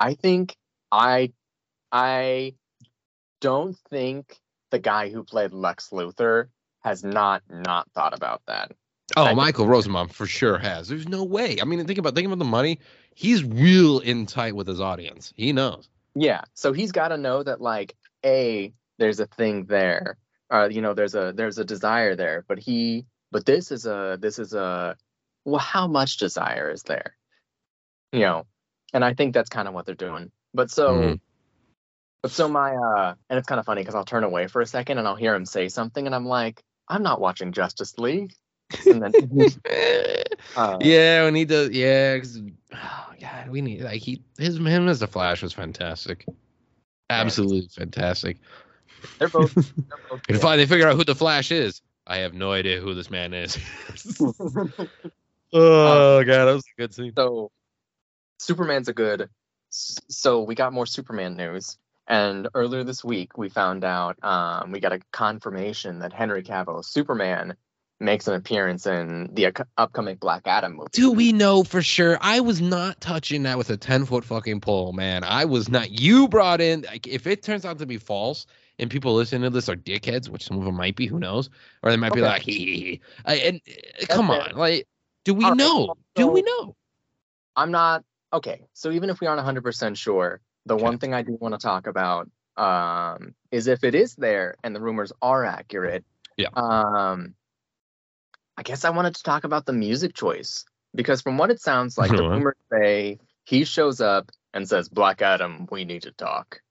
[0.00, 0.56] I think
[0.90, 1.32] I
[1.92, 2.54] I
[3.40, 4.38] don't think
[4.70, 6.48] the guy who played Lex Luthor
[6.80, 8.72] has not not thought about that.
[9.16, 10.88] Oh, I- Michael Rosenbaum for sure has.
[10.88, 11.58] There's no way.
[11.60, 12.78] I mean, think about think about the money.
[13.14, 15.32] He's real in tight with his audience.
[15.36, 15.88] He knows.
[16.14, 20.16] Yeah, so he's got to know that like a there's a thing there.
[20.52, 24.18] Uh you know, there's a there's a desire there, but he but this is a
[24.20, 24.96] this is a
[25.44, 27.16] well how much desire is there?
[28.12, 28.46] You know.
[28.94, 30.30] And I think that's kind of what they're doing.
[30.52, 31.20] But so Mhm.
[32.22, 34.66] But so my uh and it's kind of funny because I'll turn away for a
[34.66, 38.34] second and I'll hear him say something and I'm like, I'm not watching Justice League.
[38.86, 39.12] And then
[40.56, 41.68] uh, yeah, we need to.
[41.72, 42.40] Yeah, 'cause-
[42.74, 46.26] oh, God, we need like he his him as the Flash was fantastic.
[47.10, 48.36] Absolutely fantastic.
[49.18, 51.82] They're both, they're both And finally, they figure out who the Flash is.
[52.06, 53.58] I have no idea who this man is.
[55.52, 57.12] oh god, that was a good scene.
[57.16, 57.50] so
[58.38, 59.28] Superman's a good
[59.70, 61.78] so we got more Superman news.
[62.08, 66.84] And earlier this week we found out um we got a confirmation that Henry Cavill
[66.84, 67.56] Superman
[68.00, 70.88] makes an appearance in the upcoming Black Adam movie.
[70.92, 72.18] Do we know for sure?
[72.20, 75.24] I was not touching that with a ten foot fucking pole, man.
[75.24, 75.90] I was not.
[75.90, 76.82] You brought in.
[76.82, 78.46] Like, if it turns out to be false,
[78.78, 81.50] and people listening to this are dickheads, which some of them might be, who knows?
[81.82, 83.00] Or they might be like, hee, hee, hee.
[83.24, 83.60] I- and
[84.00, 84.86] uh, come on, like,
[85.24, 85.94] do we All right, know?
[86.14, 86.76] Do we know?
[87.54, 88.64] I'm not okay.
[88.72, 90.82] So even if we aren't 100% sure, the Okay.
[90.82, 94.74] one thing I do want to talk about um, is if it is there and
[94.74, 96.04] the rumors are accurate.
[96.36, 96.48] Yeah.
[96.54, 97.34] Um,
[98.56, 101.98] I guess I wanted to talk about the music choice because from what it sounds
[101.98, 106.61] like, the rumors say he shows up and says, "Black Adam, we need to talk,"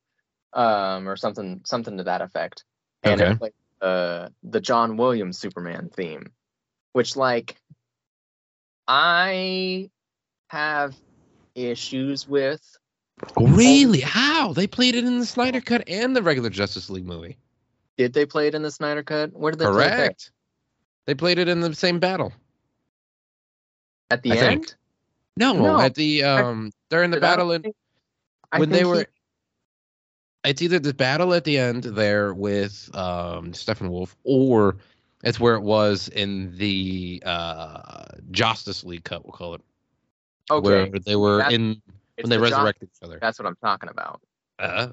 [0.54, 2.64] um, or something, something to that effect.
[3.04, 3.32] And Okay.
[3.32, 6.32] it plays uh, the John Williams Superman theme,
[6.94, 7.58] which like
[8.88, 9.90] I
[10.50, 10.96] have
[11.56, 12.62] issues with.
[13.40, 14.02] Really?
[14.02, 14.54] How?
[14.54, 17.38] They played it in the Snyder Cut and the regular Justice League movie.
[17.98, 19.32] Did they play it in the Snyder Cut?
[19.34, 19.96] Where did they play it?
[19.96, 20.32] Correct.
[21.06, 22.34] They played it in the same battle.
[24.10, 24.66] At the I end?
[24.66, 24.74] think.
[25.38, 27.64] No, No, at the um during the battle in
[28.56, 29.08] when they were
[30.44, 34.78] it's either the battle at the end there with um Steppenwolf or
[35.24, 39.62] it's where it was in the uh Justice League cut we'll call it
[40.50, 40.68] okay.
[40.68, 41.82] where they were That's- in
[42.22, 43.20] when they the resurrected each other.
[43.20, 44.22] That's what I'm talking about.
[44.60, 44.90] Uh,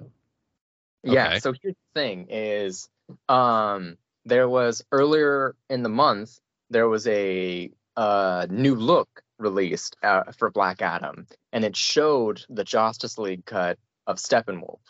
[1.03, 1.39] Yeah.
[1.39, 2.89] So here's the thing: is
[3.29, 10.25] um, there was earlier in the month there was a uh, new look released uh,
[10.33, 14.81] for Black Adam, and it showed the Justice League cut of Steppenwolf.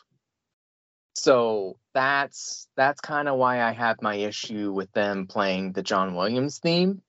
[1.19, 6.15] So that's that's kind of why I have my issue with them playing the John
[6.15, 7.03] Williams theme.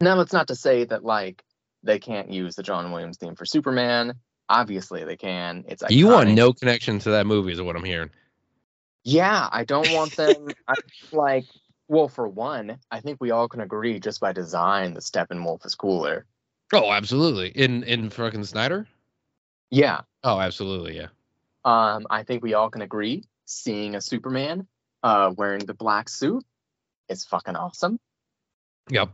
[0.00, 1.44] Now it's not to say that like
[1.84, 4.14] they can't use the John Williams theme for Superman.
[4.48, 5.64] Obviously they can.
[5.68, 8.10] It's you want no connection to that movie is what I'm hearing.
[9.04, 10.74] Yeah, I don't want them I,
[11.12, 11.46] like
[11.86, 15.76] well for one, I think we all can agree just by design the Steppenwolf is
[15.76, 16.26] cooler.
[16.72, 17.50] Oh, absolutely.
[17.50, 18.88] In in fucking Snyder?
[19.70, 20.00] Yeah.
[20.24, 21.08] Oh, absolutely, yeah.
[21.64, 24.66] Um I think we all can agree seeing a Superman
[25.02, 26.44] uh wearing the black suit
[27.08, 27.98] is fucking awesome.
[28.90, 29.10] Yep.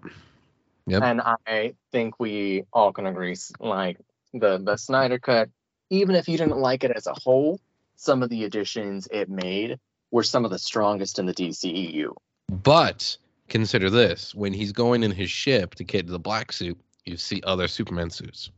[0.86, 1.02] Yep.
[1.02, 3.98] And I think we all can agree like
[4.32, 5.50] the the Snyder cut
[5.90, 7.60] even if you didn't like it as a whole,
[7.96, 9.78] some of the additions it made
[10.10, 12.12] were some of the strongest in the DCEU.
[12.48, 13.16] But
[13.48, 17.40] consider this: when he's going in his ship to get the black suit, you see
[17.44, 18.50] other Superman suits.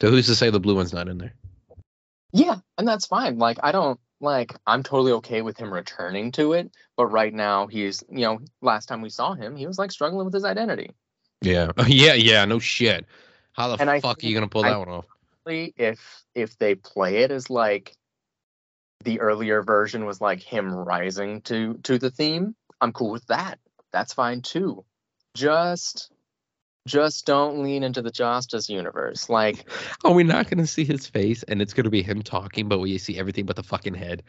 [0.00, 1.34] So who's to say the blue one's not in there?
[2.32, 3.38] Yeah, and that's fine.
[3.38, 7.66] Like I don't like I'm totally okay with him returning to it, but right now
[7.66, 10.90] he's you know, last time we saw him, he was like struggling with his identity.
[11.42, 12.44] Yeah, yeah, yeah.
[12.44, 13.06] No shit.
[13.52, 15.06] How the And I fuck are you gonna pull I- that one off?
[15.46, 17.96] If if they play it as like
[19.02, 23.58] the earlier version was like him rising to to the theme, I'm cool with that.
[23.92, 24.84] That's fine too.
[25.34, 26.12] Just
[26.86, 29.28] just don't lean into the Justice universe.
[29.28, 29.68] Like
[30.04, 32.98] Are we not gonna see his face, and it's gonna be him talking, but we
[32.98, 34.22] see everything but the fucking head?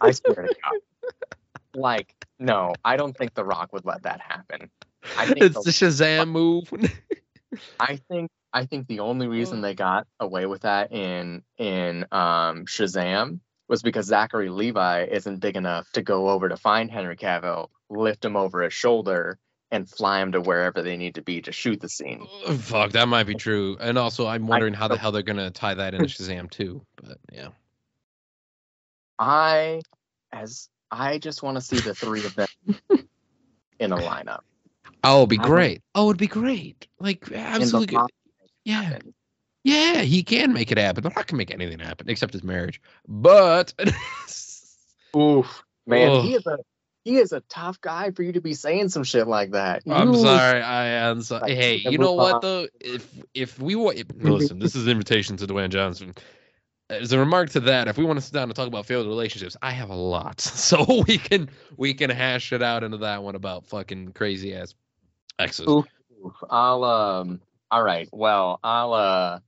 [0.00, 0.80] I swear to God.
[1.74, 4.70] Like, no, I don't think The Rock would let that happen.
[5.16, 6.72] I think it's the- the Shazam move.
[7.80, 12.66] I think I think the only reason they got away with that in in um
[12.66, 17.68] Shazam was because Zachary Levi isn't big enough to go over to find Henry Cavill,
[17.90, 19.38] lift him over his shoulder,
[19.70, 22.26] and fly them to wherever they need to be to shoot the scene.
[22.58, 23.76] Fuck, that might be true.
[23.80, 26.82] And also, I'm wondering how the hell they're gonna tie that into Shazam too.
[26.96, 27.48] But yeah,
[29.18, 29.82] I,
[30.32, 32.48] as I just want to see the three of them
[33.78, 34.40] in a lineup.
[35.04, 35.82] oh, it'd be I great.
[35.94, 36.86] Oh, it'd be great.
[36.98, 37.98] Like absolutely.
[38.64, 38.98] Yeah,
[39.64, 41.02] yeah, he can make it happen.
[41.02, 42.80] They're not gonna make anything happen except his marriage.
[43.06, 43.74] But
[45.16, 46.24] Oof, man, Ugh.
[46.24, 46.58] he is a
[47.04, 49.82] he is a tough guy for you to be saying some shit like that.
[49.88, 50.60] I'm sorry.
[50.60, 51.42] I am sorry.
[51.42, 52.66] Like, Hey, you know what though?
[52.80, 56.14] If if we want, listen, this is an invitation to Dwayne Johnson.
[56.90, 59.06] As a remark to that, if we want to sit down and talk about failed
[59.06, 63.22] relationships, I have a lot, so we can we can hash it out into that
[63.22, 64.74] one about fucking crazy ass
[65.38, 65.68] exes.
[65.68, 65.86] Oof.
[66.24, 66.34] Oof.
[66.50, 67.40] I'll um.
[67.70, 68.08] All right.
[68.12, 69.40] Well, I'll uh.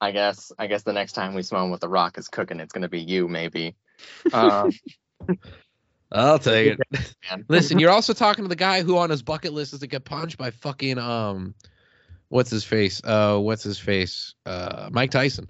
[0.00, 2.72] I guess I guess the next time we smell what the Rock is cooking, it's
[2.72, 3.76] gonna be you, maybe.
[4.32, 4.72] Um,
[6.12, 7.14] I'll take it.
[7.48, 10.04] Listen, you're also talking to the guy who on his bucket list is to get
[10.04, 11.54] punched by fucking um,
[12.28, 13.00] what's his face?
[13.02, 14.34] Uh, what's his face?
[14.46, 15.48] Uh, Mike Tyson.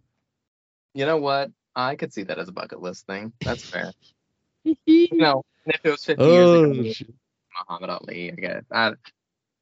[0.95, 1.51] You know what?
[1.75, 3.33] I could see that as a bucket list thing.
[3.43, 3.93] That's fair.
[4.65, 7.65] you know, and if it was 50 years ago, Oh.
[7.69, 8.65] Muhammad Ali, I guess.
[8.71, 8.93] I,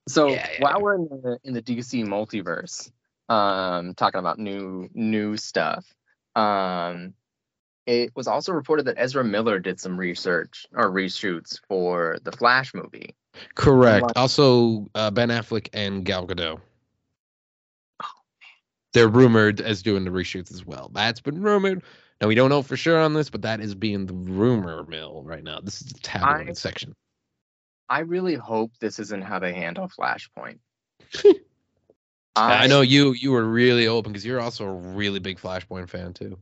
[0.08, 0.58] so Yeah, yeah.
[0.60, 2.90] while we're in the in the DC multiverse,
[3.28, 5.84] um, talking about new new stuff,
[6.36, 7.14] um,
[7.86, 12.74] it was also reported that Ezra Miller did some research or reshoots for the Flash
[12.74, 13.14] movie.
[13.54, 14.02] Correct.
[14.02, 16.60] Like- Also, uh, Ben Affleck and Gal Gadot.
[18.02, 18.06] Oh,
[18.92, 20.90] They're rumored as doing the reshoots as well.
[20.92, 21.82] That's been rumored.
[22.20, 25.22] Now we don't know for sure on this, but that is being the rumor mill
[25.24, 25.60] right now.
[25.60, 26.94] This is the tabloid I- section.
[27.88, 30.58] I really hope this isn't how they handle Flashpoint.
[32.36, 36.12] I, know you you were really open because you're also a really big Flashpoint fan
[36.14, 36.38] too.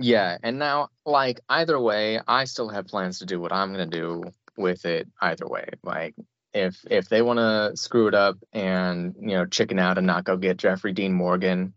[0.00, 3.86] Yeah, and now like either way, I still have plans to do what I'm gonna
[3.86, 4.24] do
[4.56, 5.68] with it either way.
[5.82, 6.14] Like
[6.54, 10.24] if if they want to screw it up and you know chicken out and not
[10.24, 11.74] go get Jeffrey Dean Morgan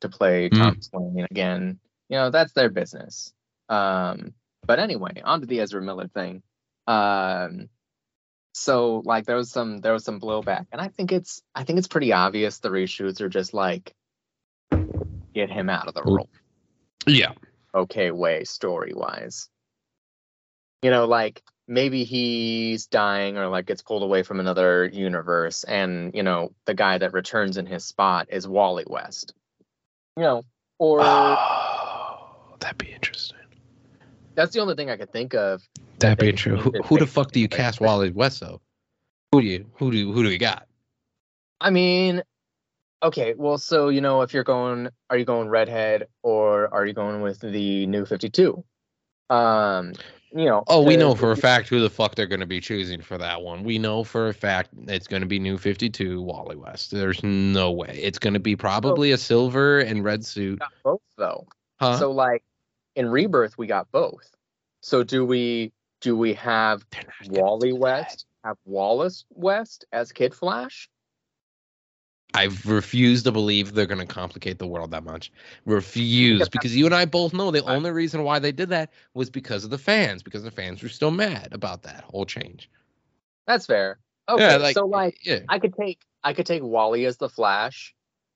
[0.00, 0.58] to play Mm.
[0.58, 1.78] Thomas Wayne again,
[2.08, 3.32] you know that's their business.
[3.68, 4.34] Um,
[4.66, 6.42] but anyway, on to the Ezra Miller thing.
[6.86, 7.68] Um,
[8.52, 11.78] so like there was some there was some blowback, and I think it's I think
[11.78, 13.94] it's pretty obvious the reshoots are just like
[15.34, 16.28] get him out of the role
[17.06, 17.32] Yeah.
[17.74, 19.48] Okay way story wise.
[20.82, 26.14] You know, like maybe he's dying or like gets pulled away from another universe, and
[26.14, 29.34] you know the guy that returns in his spot is Wally West.
[30.16, 30.42] You know,
[30.78, 33.38] or Oh, that'd be interesting.
[34.34, 35.62] that's the only thing I could think of.
[35.98, 36.56] That'd be true.
[36.56, 37.80] Who, who the fuck do you cast.
[37.80, 38.60] Wally West though?
[39.32, 40.66] Who do you who do you, who do you got?
[41.60, 42.22] I mean,
[43.02, 46.92] okay, well, so you know, if you're going, are you going redhead or are you
[46.92, 48.64] going with the new Fifty Two?
[49.28, 49.92] Um,
[50.32, 50.64] you know.
[50.66, 53.18] Oh, we know for a fact who the fuck they're going to be choosing for
[53.18, 53.64] that one.
[53.64, 56.90] We know for a fact it's going to be New 52 Wally West.
[56.90, 57.98] There's no way.
[58.02, 60.58] It's going to be probably a silver and red suit.
[60.58, 61.46] got both though.
[61.80, 61.98] Huh?
[61.98, 62.44] So like
[62.94, 64.30] in Rebirth we got both.
[64.82, 67.72] So do we do we have They're not gonna Wally.
[67.72, 70.88] West have Wallace West as Kid Flash?
[72.34, 75.32] I refuse to believe they're going to complicate the world that much.
[75.64, 79.30] Refuse because you and I both know the only reason why they did that was
[79.30, 82.70] because of the fans because the fans were still mad about that whole change.
[83.46, 83.98] That's fair.
[84.28, 85.40] Okay, yeah, like so like yeah.
[85.48, 87.94] I could take I could take Wally as the Flash,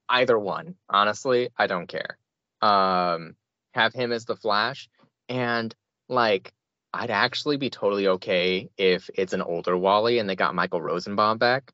[0.08, 0.74] either one.
[0.88, 2.18] Honestly, I don't care.
[2.60, 3.36] Um,
[3.74, 4.88] have him as the Flash,
[5.28, 5.72] and
[6.08, 6.52] like
[6.92, 11.38] I'd actually be totally okay if it's an older Wally and they got Michael Rosenbaum
[11.38, 11.72] back.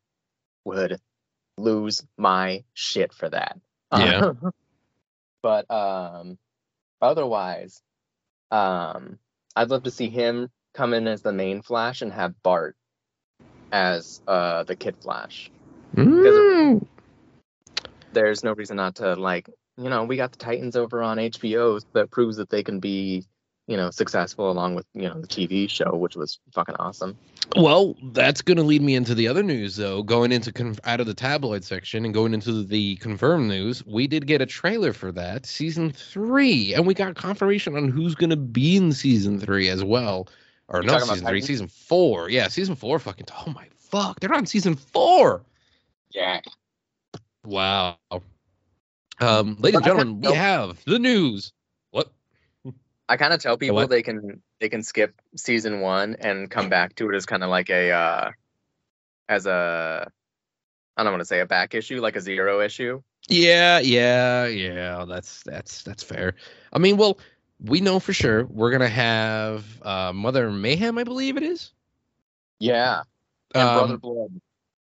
[0.67, 1.01] Would
[1.61, 3.59] lose my shit for that.
[3.95, 4.33] Yeah.
[5.43, 6.39] but um,
[7.03, 7.83] otherwise,
[8.51, 9.19] um,
[9.57, 12.77] I'd love to see him come in as the main Flash and have Bart
[13.73, 15.51] as uh the Kid Flash
[15.97, 16.87] Mm.
[18.13, 21.83] there's no reason not to like you know we got the titans over on hbo
[21.95, 23.25] that proves that they can be
[23.71, 27.17] you know successful along with you know the tv show which was fucking awesome
[27.57, 30.05] Well, that's going to lead me into the other news, though.
[30.05, 34.07] Going into con- out of the tabloid section and going into the confirmed news, we
[34.07, 38.31] did get a trailer for that season three, and we got confirmation on who's going
[38.31, 40.29] to be in season three as well.
[40.69, 42.31] Or You not talking about season three, season four.
[42.31, 43.01] Yeah, season four.
[43.01, 43.27] Fucking.
[43.45, 45.43] Oh my fuck, they're on season four.
[46.13, 46.41] yeah
[47.45, 47.99] Wow.
[49.21, 51.53] Um, ladies and gentlemen, we have the news.
[53.11, 56.95] I kind of tell people they can they can skip season one and come back
[56.95, 58.31] to it as kind of like a uh
[59.29, 60.11] as a
[60.97, 65.05] i don't want to say a back issue like a zero issue Yeah, yeah, yeah.
[65.07, 66.35] That's that's that's fair.
[66.73, 67.19] I mean, well,
[67.61, 71.73] we know for sure we're gonna have uh, Mother Mayhem, I believe it is.
[72.59, 73.03] Yeah.
[73.55, 74.41] And Um, Brother Blood.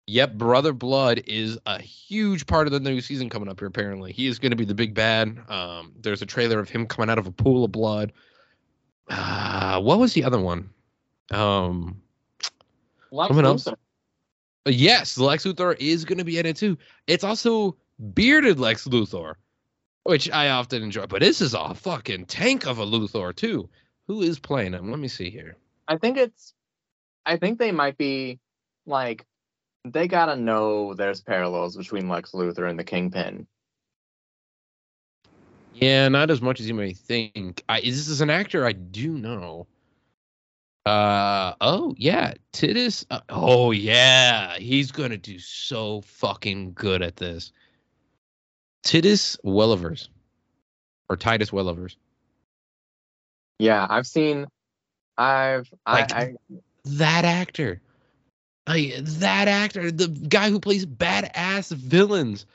[0.06, 3.68] Yep, Brother Blood is a huge part of the new season coming up here.
[3.68, 5.38] Apparently, he is going to be the big bad.
[5.48, 8.12] Um, there's a trailer of him coming out of a pool of blood.
[9.08, 10.68] Uh, what was the other one?
[11.30, 12.02] Um,
[13.10, 13.64] Lex someone else?
[13.64, 13.76] Luthor.
[14.66, 16.76] yes, Lex Luthor is going to be in it too.
[17.06, 17.76] It's also
[18.12, 19.34] bearded Lex Luthor,
[20.02, 21.06] which I often enjoy.
[21.06, 23.70] But this is a fucking tank of a Luthor too.
[24.06, 24.90] Who is playing him?
[24.90, 25.56] Let me see here.
[25.88, 26.52] I think it's
[27.24, 28.38] I think they might be
[28.84, 29.24] like
[29.84, 33.46] they gotta know there's parallels between Lex Luthor and the Kingpin.
[35.74, 37.62] Yeah, not as much as you may think.
[37.68, 39.66] I this is an actor I do know.
[40.86, 43.04] Uh oh yeah, Titus.
[43.10, 47.52] Uh, oh yeah, he's gonna do so fucking good at this.
[48.84, 50.08] Titus Wellivers,
[51.08, 51.96] or Titus Wellivers.
[53.58, 54.46] Yeah, I've seen
[55.16, 56.34] I've Like- I, I
[56.84, 57.80] That actor,
[58.66, 62.46] like that actor, the guy who plays badass villains.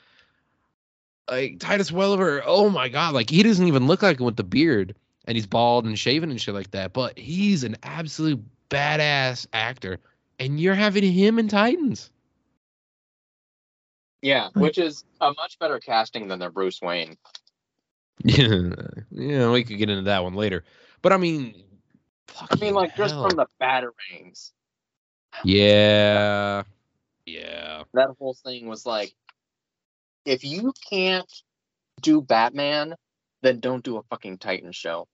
[1.30, 2.42] Like Titus Welliver.
[2.44, 4.96] Oh my god, like he doesn't even look like him with the beard,
[5.26, 6.92] and he's bald and shaven and shit like that.
[6.92, 10.00] But he's an absolute badass actor,
[10.40, 12.10] and you're having him in Titans.
[14.22, 17.16] yeah, which is a much better casting than their Bruce Wayne.
[18.24, 18.74] Yeah,
[19.10, 20.64] yeah, we could get into that one later.
[21.02, 21.54] But I mean,
[22.50, 24.52] I mean like just from the batarangs.
[25.44, 26.62] Yeah,
[27.26, 27.84] yeah.
[27.94, 29.14] That whole thing was like
[30.24, 31.30] if you can't
[32.00, 32.94] do Batman,
[33.42, 35.08] then don't do a fucking Titan show.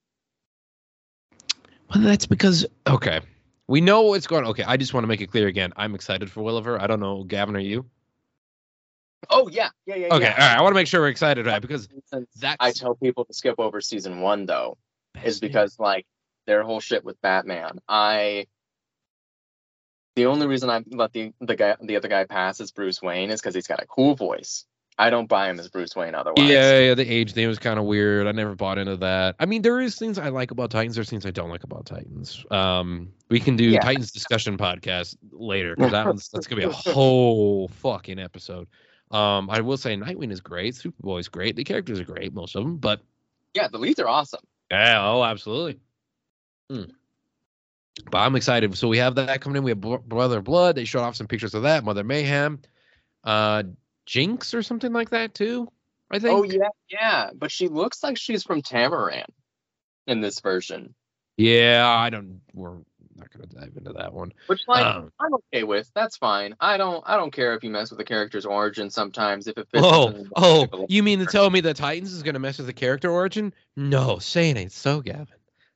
[1.94, 3.20] Well, that's because okay,
[3.68, 4.46] we know what's going.
[4.46, 5.72] Okay, I just want to make it clear again.
[5.76, 6.81] I'm excited for Welliver.
[6.81, 7.87] I don't know, Gavin, are you?
[9.31, 10.09] Oh yeah, yeah, yeah.
[10.14, 10.33] Okay, yeah.
[10.33, 10.59] all right.
[10.59, 11.62] I want to make sure we're excited, right?
[11.62, 11.88] Because
[12.37, 14.76] that I tell people to skip over season one though,
[15.24, 16.07] is because like
[16.46, 17.81] their whole shit with Batman.
[17.88, 18.46] I
[20.16, 23.31] the only reason I let the the guy the other guy pass is Bruce Wayne
[23.31, 24.64] is because he's got a cool voice.
[24.98, 26.48] I don't buy him as Bruce Wayne otherwise.
[26.48, 28.26] yeah, yeah, the age thing was kind of weird.
[28.26, 29.37] I never bought into that.
[29.38, 30.94] I mean, there is things I like about Titans.
[30.94, 32.46] There's things I don't like about Titans.
[32.50, 33.81] Um, we can do Yeah.
[33.81, 38.68] Titans discussion podcast later because that one's that's gonna be a whole fucking episode.
[39.11, 40.74] Um, I will say Nightwing is great.
[40.74, 41.57] Superboy is great.
[41.57, 42.79] The characters are great, most of them.
[42.79, 43.02] But
[43.55, 44.40] Yeah, the leads are awesome.
[44.70, 45.79] yeah, oh, absolutely.
[46.70, 46.85] Hmm.
[48.11, 48.76] But I'm excited.
[48.76, 49.64] So we have that coming in.
[49.64, 50.76] We have Brother Blood.
[50.76, 51.85] They showed off some pictures of that.
[51.85, 52.61] Mother Mayhem,
[53.24, 53.64] uh,
[54.04, 55.68] Jinx or something like that too.
[56.11, 56.38] I think.
[56.38, 57.30] Oh yeah, yeah.
[57.35, 59.26] But she looks like she's from Tamaran
[60.06, 60.94] in this version.
[61.37, 62.40] Yeah, I don't.
[62.52, 62.78] We're
[63.16, 64.32] not gonna dive into that one.
[64.46, 65.90] Which like Um, I'm okay with.
[65.94, 66.54] That's fine.
[66.61, 69.68] I don't I don't care if you mess with the character's origin sometimes if it
[69.70, 72.72] fits oh, oh, you mean to tell me that Titans is gonna mess with the
[72.72, 73.52] character origin?
[73.76, 75.26] No, say it ain't so, Gavin.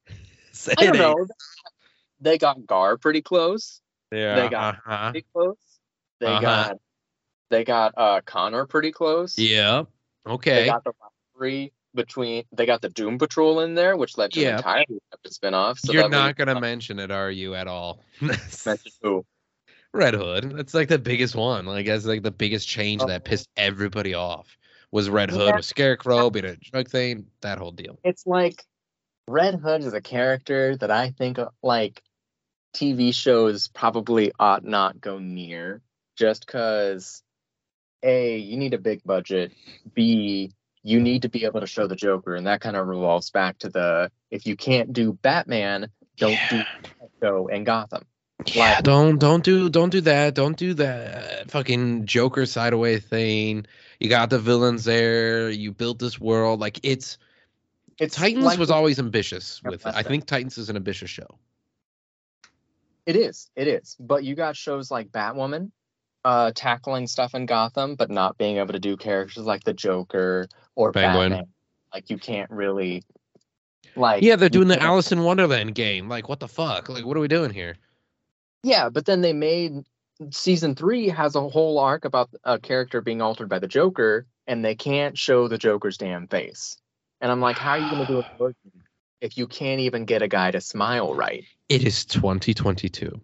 [0.53, 1.27] say I don't know.
[2.21, 3.81] They got Gar pretty close.
[4.13, 4.35] Yeah.
[4.37, 5.11] They got- uh-huh.
[5.13, 5.57] Pretty close.
[6.21, 6.41] They Uh-huh.
[6.41, 6.77] got
[7.51, 9.39] they got uh Connor pretty close.
[9.39, 9.85] Yeah.
[10.27, 10.63] Okay.
[10.63, 10.93] They got the
[11.35, 14.57] rivalry between they got the Doom Patrol in there, which led to Yeah.
[14.65, 15.79] an separate spin-off.
[15.81, 18.01] So You're not gonna mention it, are you, at all?
[18.21, 19.25] mention who?
[19.93, 20.53] Red Hood.
[20.57, 21.67] That's like the biggest one.
[21.67, 23.29] Like that's like the biggest change that Oh.
[23.29, 24.57] pissed everybody off.
[24.93, 25.57] Was Red Hood Yeah.
[25.57, 27.99] with Scarecrow, being a drug thing, that whole deal.
[28.05, 28.65] It's like
[29.27, 32.03] Red Hood is a character that I think like
[32.75, 35.81] TV shows probably ought not go near
[36.17, 37.23] just because
[38.03, 39.53] A, you need a big budget.
[39.95, 40.53] B,
[40.83, 43.59] you need to be able to show the Joker, and that kind of revolves back
[43.59, 46.49] to the if you can't do Batman, don't Yeah.
[46.51, 46.63] do
[47.23, 48.05] show and Gotham.
[48.47, 50.35] Yeah, Like- don't don't do don't do that.
[50.35, 53.67] Don't do that fucking Joker side away thing.
[53.99, 55.51] You got the villains there.
[55.51, 56.59] You built this world.
[56.61, 57.19] Like it's
[57.99, 59.95] It's Titans like- was always ambitious with it.
[59.95, 61.39] I think Titans is an ambitious show.
[63.07, 63.51] It is.
[63.57, 63.97] It is.
[63.99, 65.71] But you got shows like Batwoman
[66.25, 70.49] uh tackling stuff in Gotham, but not being able to do characters like the Joker
[70.75, 71.31] or Penguin.
[71.31, 71.49] Batman.
[71.93, 73.03] Like you can't really
[73.97, 76.09] like Yeah, they're doing the Alice in Wonderland game.
[76.09, 76.89] Like what the fuck?
[76.89, 77.77] Like what are we doing here?
[78.63, 79.85] Yeah, but then they made
[80.31, 84.65] season three has a whole arc about a character being altered by the Joker, and
[84.65, 86.77] they can't show the Joker's damn face.
[87.21, 88.57] And I'm like, how are you gonna do it
[89.21, 91.45] if you can't even get a guy to smile right?
[91.71, 93.21] It is 2022.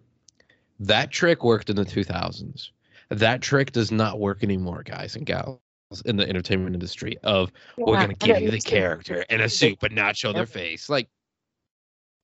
[0.79, 2.69] That trick worked in the 2000s.
[3.09, 5.59] That trick does not work anymore, guys and gals,
[6.05, 7.17] in the entertainment industry.
[7.23, 10.87] Of we're gonna give you the character in a suit, but not show their face.
[10.87, 11.09] Like,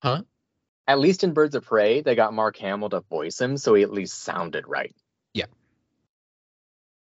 [0.01, 0.23] huh?
[0.87, 3.83] At least in Birds of Prey, they got Mark Hamill to voice him, so he
[3.83, 4.95] at least sounded right.
[5.33, 5.47] Yeah.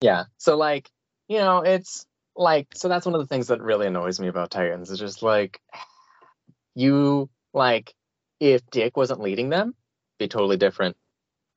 [0.01, 0.25] Yeah.
[0.37, 0.89] So like,
[1.27, 4.49] you know, it's like so that's one of the things that really annoys me about
[4.49, 4.89] Titans.
[4.89, 5.61] It's just like
[6.75, 7.93] you like
[8.41, 9.75] if Dick wasn't leading them,
[10.19, 10.97] be totally different.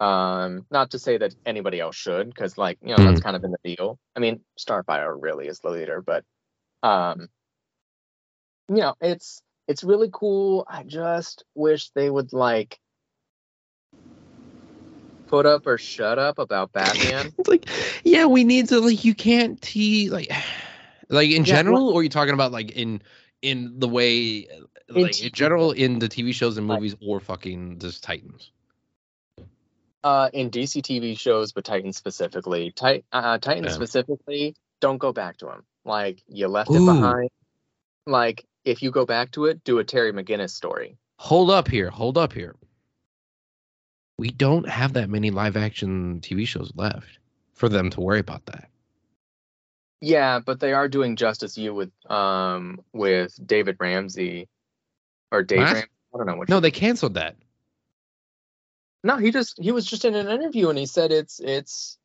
[0.01, 3.45] Um, not to say that anybody else should, because like you know that's kind of
[3.45, 3.99] in the deal.
[4.17, 6.25] I mean, Starfire really is the leader, but
[6.83, 7.29] um,
[8.69, 10.67] you know it's it's really cool.
[10.69, 12.79] I just wish they would like
[15.27, 17.33] put up or shut up about Batman.
[17.39, 17.69] It's like,
[18.05, 20.31] yeah, we need to like you can't te like
[21.09, 23.03] like in Yeah, general, or are you talking about like in
[23.43, 24.49] in the way
[25.03, 28.51] like in general in the TV shows and movies or fucking just Titans?
[30.05, 33.75] uh, in DC TV shows, but Titans specifically, Tit- uh, Titans Yeah.
[33.75, 35.65] specifically, don't go back to him.
[35.85, 37.31] Like you left it behind.
[38.07, 40.99] Like if you go back to it, do a Terry McGinnis story.
[41.19, 42.55] Hold up here, hold up here.
[44.19, 47.19] We don't have that many live action TV shows left
[47.55, 48.69] for them to worry about that.
[50.01, 54.49] Yeah, but they are doing Justice U with um with David Ramsey
[55.35, 55.87] or What?
[56.15, 56.49] I don't know which.
[56.49, 57.37] No, they canceled that.
[59.03, 61.99] no, he just he was just in an interview and he said it's it's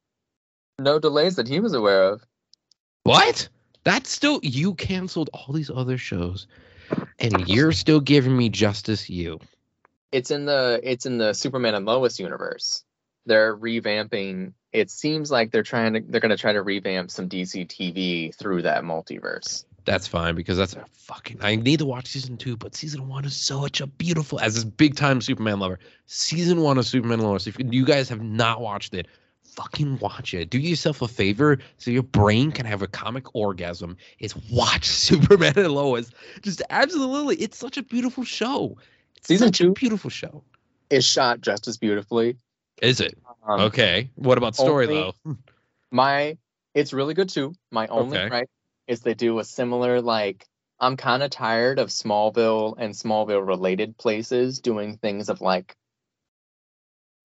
[0.80, 2.26] no delays that he was aware of.
[3.04, 3.50] What?
[3.84, 6.48] That's still you canceled all these other shows,
[7.20, 9.40] and you're still giving me Justice U.
[10.12, 12.84] It's in the it's in the Superman and Lois universe.
[13.26, 14.54] They're revamping.
[14.74, 18.36] It seems like they're trying to they're going to try to revamp some DC TV
[18.36, 19.66] through that multiverse.
[19.86, 21.38] That's fine because that's a fucking.
[21.42, 24.40] I need to watch season two, but season one is such a beautiful.
[24.40, 27.48] As this big time Superman lover, season one of Superman and Lois.
[27.48, 29.08] If you guys have not watched it,
[29.44, 30.50] fucking watch it.
[30.50, 33.98] Do yourself a favor so your brain can have a comic orgasm.
[34.20, 36.12] Is watch Superman and Lois.
[36.42, 38.78] Just absolutely, it's such a beautiful show.
[39.18, 39.74] It's Season such a two?
[39.74, 40.44] beautiful show.
[40.90, 42.36] It's shot just as beautifully.
[42.82, 43.18] Is it?
[43.48, 44.10] Um, okay.
[44.16, 45.38] What about story only- though?
[45.92, 46.38] my
[46.76, 48.30] it's really good too my only Okay.
[48.30, 48.50] gripe
[48.90, 50.46] is they do a similar like
[50.82, 55.76] i'm kind of tired of smallville and smallville related places doing things of like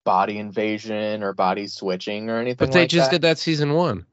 [0.05, 3.15] body invasion or body switching or anything But they like just that.
[3.15, 4.05] did that season one.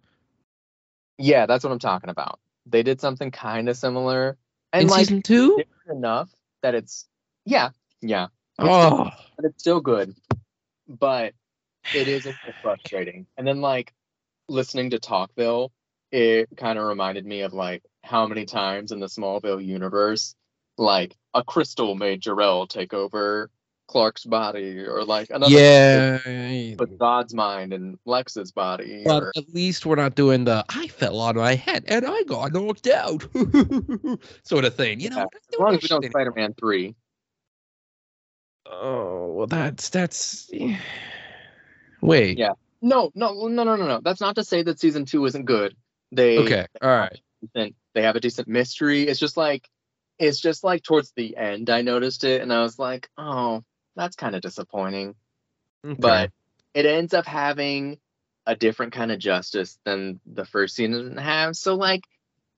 [1.19, 4.39] yeah that's what i'm talking about they did something kind of similar
[4.73, 5.63] and In like season two?
[5.91, 6.31] enough
[6.63, 7.07] that it's
[7.45, 8.29] yeah yeah
[8.59, 10.15] Oh, but it's still good.
[10.89, 11.35] But
[11.93, 13.27] it is a little frustrating.
[13.37, 13.93] And then like
[14.49, 15.71] listening to Talkville,
[16.13, 20.35] it kind of reminded me of like how many times in the Smallville universe,
[20.77, 23.51] like a crystal made Jor-El take over
[23.89, 26.75] Clark's body, or like another yeah.
[26.77, 29.03] but God's mind and Lex's body.
[29.05, 32.23] But or, at least we're not doing the I fell on my head and I
[32.25, 33.27] got knocked out
[34.45, 35.01] sort of thing.
[35.01, 36.95] You know, Yeah, we're as long as we don't Spider-Man three.
[38.67, 40.51] Oh well, that's that's.
[42.01, 42.39] Wait.
[42.39, 42.53] Yeah.
[42.85, 44.01] No, no, no, no, no, no.
[44.03, 45.77] That's not to say that season two isn't good.
[46.13, 46.67] They Okay.
[46.81, 47.21] All right.
[47.41, 47.75] decent.
[47.95, 49.03] They have a decent mystery.
[49.03, 49.69] It's just like
[50.19, 53.65] it's just like towards the end I noticed it and I was like, oh,
[53.97, 55.15] that's kind of disappointing.
[55.85, 55.97] Okay.
[55.99, 56.31] But
[56.75, 57.99] it ends up having
[58.47, 61.59] a different kind of justice than the first season has.
[61.59, 62.05] So like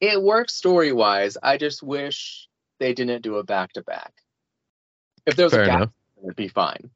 [0.00, 1.36] it works story wise.
[1.42, 2.48] I just wish
[2.80, 4.12] they didn't do a back to back.
[5.26, 5.90] If there was fair a gap, enough.
[6.22, 6.90] it'd be fine.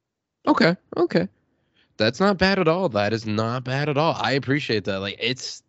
[0.47, 0.77] Okay.
[0.97, 1.29] Okay.
[1.97, 2.89] That's not bad at all.
[2.91, 4.15] That is not bad at all.
[4.17, 5.01] I appreciate that.
[5.01, 5.63] Like it's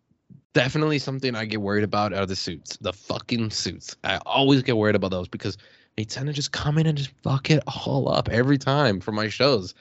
[0.53, 2.77] definitely something I get worried about are the suits.
[2.77, 3.95] The fucking suits.
[4.03, 5.57] I always get worried about those because
[5.95, 9.11] they tend to just come in and just fuck it all up every time for
[9.11, 9.73] my shows.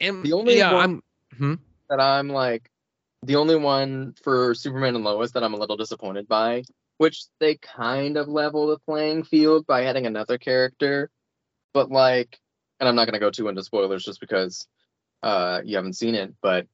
[0.00, 1.02] And The only yeah, one- I'm
[1.36, 1.54] hmm?
[1.88, 2.70] that I'm like
[3.22, 6.62] the only one for Superman and Lois that I'm a little disappointed by,
[6.98, 11.10] which they kind of level the playing field by adding another character,
[11.74, 12.38] but like,
[12.78, 14.66] and I'm not gonna go too into spoilers just because
[15.22, 16.66] uh you haven't seen it, but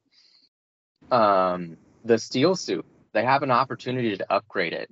[1.11, 2.85] um the steel suit
[3.15, 4.91] they have an opportunity to upgrade it,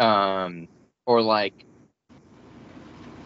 [0.00, 0.68] um
[1.06, 1.54] or like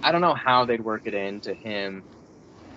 [0.02, 2.04] I don't know how they'd work it into him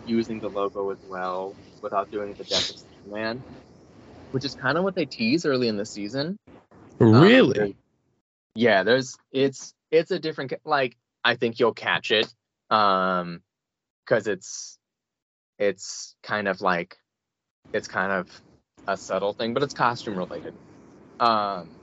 [0.06, 3.43] using the logo as well without doing the death of Superman,
[4.32, 6.38] which is kind of what they tease early in the season.
[7.02, 7.54] Um, really?
[7.60, 7.70] there-
[8.56, 12.34] yeah, there's it's it's a different like I think you'll catch it
[12.70, 13.41] um
[14.06, 14.78] because it's
[15.60, 16.97] it's kind of like
[17.74, 18.30] it's kind of
[18.88, 20.56] a subtle thing, but it's costume related.
[21.20, 21.76] Um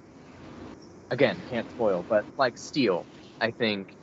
[1.10, 3.06] again, can't spoil, but like Steel,
[3.40, 3.96] I think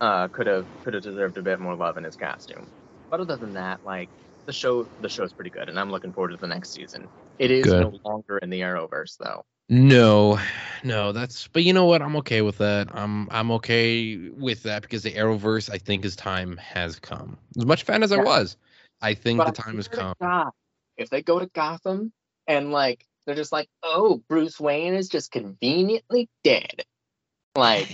[0.00, 2.70] uh could have could have deserved a bit more love in his costume.
[3.10, 4.10] But other than that, like
[4.46, 7.10] the show the show's pretty good and I'm looking forward to the next season.
[7.38, 7.82] It is Good.
[7.82, 9.44] no longer in the Arrowverse though.
[9.70, 10.38] No,
[10.82, 12.00] no, that's but you know what?
[12.00, 12.88] I'm okay with that.
[12.92, 17.36] I'm I'm okay with that because the Arrowverse, I think, his time has come.
[17.58, 18.56] As much fan as I was,
[19.02, 20.14] I think But the time has come.
[20.20, 20.50] God,
[20.96, 22.12] if they go to Gotham
[22.46, 26.82] and like they're just like, oh, Bruce Wayne is just conveniently dead.
[27.54, 27.88] Like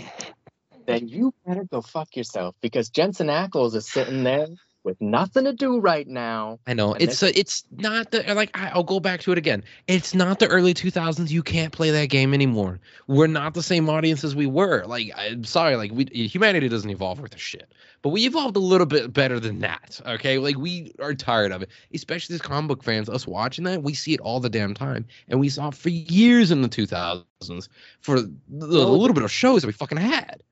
[0.86, 4.46] then you better go fuck yourself because Jensen Ackles is sitting there
[4.84, 6.58] with nothing to do right now.
[6.66, 9.64] I know it's uh, it's not the like I- I'll go back to it again.
[9.88, 11.30] It's not the early 2000s.
[11.30, 12.78] You can't play that game anymore.
[13.06, 14.84] We're not the same audience as we were.
[14.86, 17.72] Like I'm sorry, like we humanity doesn't evolve worth a shit,
[18.02, 20.00] but we evolved a little bit better than that.
[20.06, 23.08] Okay, like we are tired of it, especially as comic book fans.
[23.08, 25.88] Us watching that, we see it all the damn time, and we saw it for
[25.88, 27.68] years in the 2000s
[28.00, 30.42] for the, the little bit of shows that we fucking had.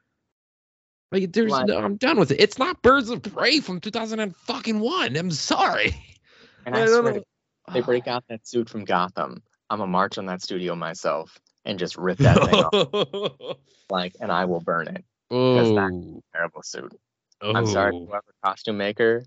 [1.13, 2.41] Like there's, Like- no, I'm done with it.
[2.41, 5.17] It's not Birds of Prey from 2001.
[5.17, 5.95] I'm sorry.
[6.65, 7.25] And I, I swear, to-
[7.73, 9.43] they break out that suit from Gotham.
[9.71, 13.57] I'm gonna march on that studio myself and just rip that thing off,
[13.91, 15.05] like, and I will burn it.
[15.31, 16.93] oh, Terrible suit.
[17.41, 18.07] I'm sorry, oh.
[18.07, 19.25] whoever costume maker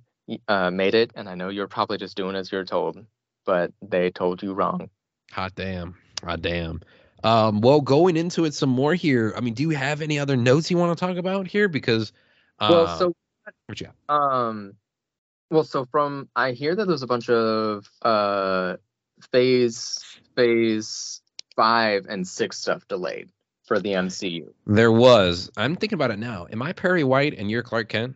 [0.48, 3.04] uh, made it, and I know you're probably just doing as you're told,
[3.46, 4.90] but they told you wrong.
[5.32, 5.96] Hot damn.
[6.24, 6.82] Hot damn.
[7.26, 9.34] Um, well, going into it some more here.
[9.36, 11.68] I mean, do you have any other notes you want to talk about here?
[11.68, 12.14] Because,
[12.60, 13.16] uh, well, so
[13.66, 14.16] what you got?
[14.16, 14.74] Um,
[15.50, 18.76] well, so from I hear that there's a bunch of uh
[19.32, 19.98] phase
[20.36, 21.22] phase
[21.56, 23.30] five and six stuff delayed
[23.64, 24.54] for the MCU.
[24.68, 25.50] there was.
[25.58, 26.46] I'm thinking about it now.
[26.52, 28.16] Am I Perry White and you're Clark Kent?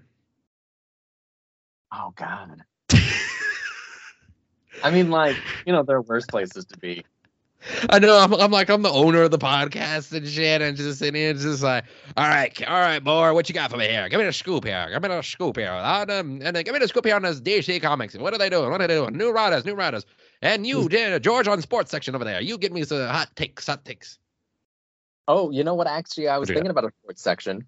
[1.91, 2.61] Oh God.
[4.83, 5.35] I mean, like
[5.65, 7.03] you know, there are worse places to be.
[7.89, 8.17] I know.
[8.17, 11.33] I'm, I'm like I'm the owner of the podcast and shit, and just sitting here,
[11.33, 11.83] just like,
[12.15, 14.07] all right, all right, boy, what you got for me here?
[14.07, 14.87] Give me a scoop here.
[14.91, 15.71] Give me a scoop here.
[15.71, 18.15] On, um, and then give me a scoop here on this DC Comics.
[18.15, 18.71] What are they doing?
[18.71, 19.17] What are they doing?
[19.17, 20.05] New writers, new writers.
[20.41, 22.41] And you, uh, George, on sports section over there.
[22.41, 24.19] You get me some hot takes, hot takes
[25.29, 25.85] Oh, you know what?
[25.85, 27.67] Actually, I was thinking about a sports section.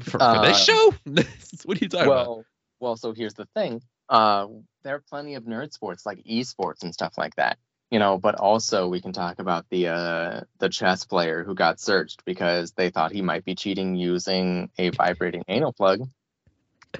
[0.00, 0.94] for, for this Uh, show.
[1.64, 2.26] what are you talking about?
[2.26, 2.44] Well,
[2.80, 3.80] well, so here's the thing.
[4.08, 4.48] Uh,
[4.82, 7.58] there are plenty of nerd sports like esports and stuff like that.
[7.92, 11.78] You know, but also we can talk about the uh, the chess player who got
[11.78, 16.08] searched because they thought he might be cheating using a vibrating anal plug.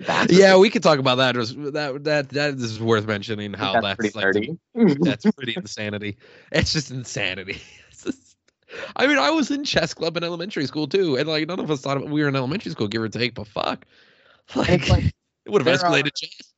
[0.01, 1.35] That's Yeah, we could talk about that.
[1.73, 3.55] That that that is worth mentioning.
[3.55, 4.99] How that's that's, pretty like nerdy.
[5.03, 6.19] that's pretty insanity.
[6.51, 7.63] It's just insanity.
[7.91, 8.37] It's just-
[8.97, 11.71] I mean, I was in chess club in elementary school too, and like none of
[11.71, 13.35] us thought we were in elementary school, give or take.
[13.35, 13.87] But fuck,
[14.55, 15.05] like, like
[15.47, 16.53] it would have are- escalated chess.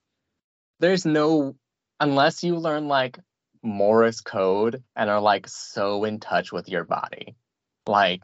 [0.80, 1.54] there's no
[2.00, 3.18] unless you learn like
[3.64, 7.34] Morse code and are like so in touch with your body.
[7.86, 8.22] Like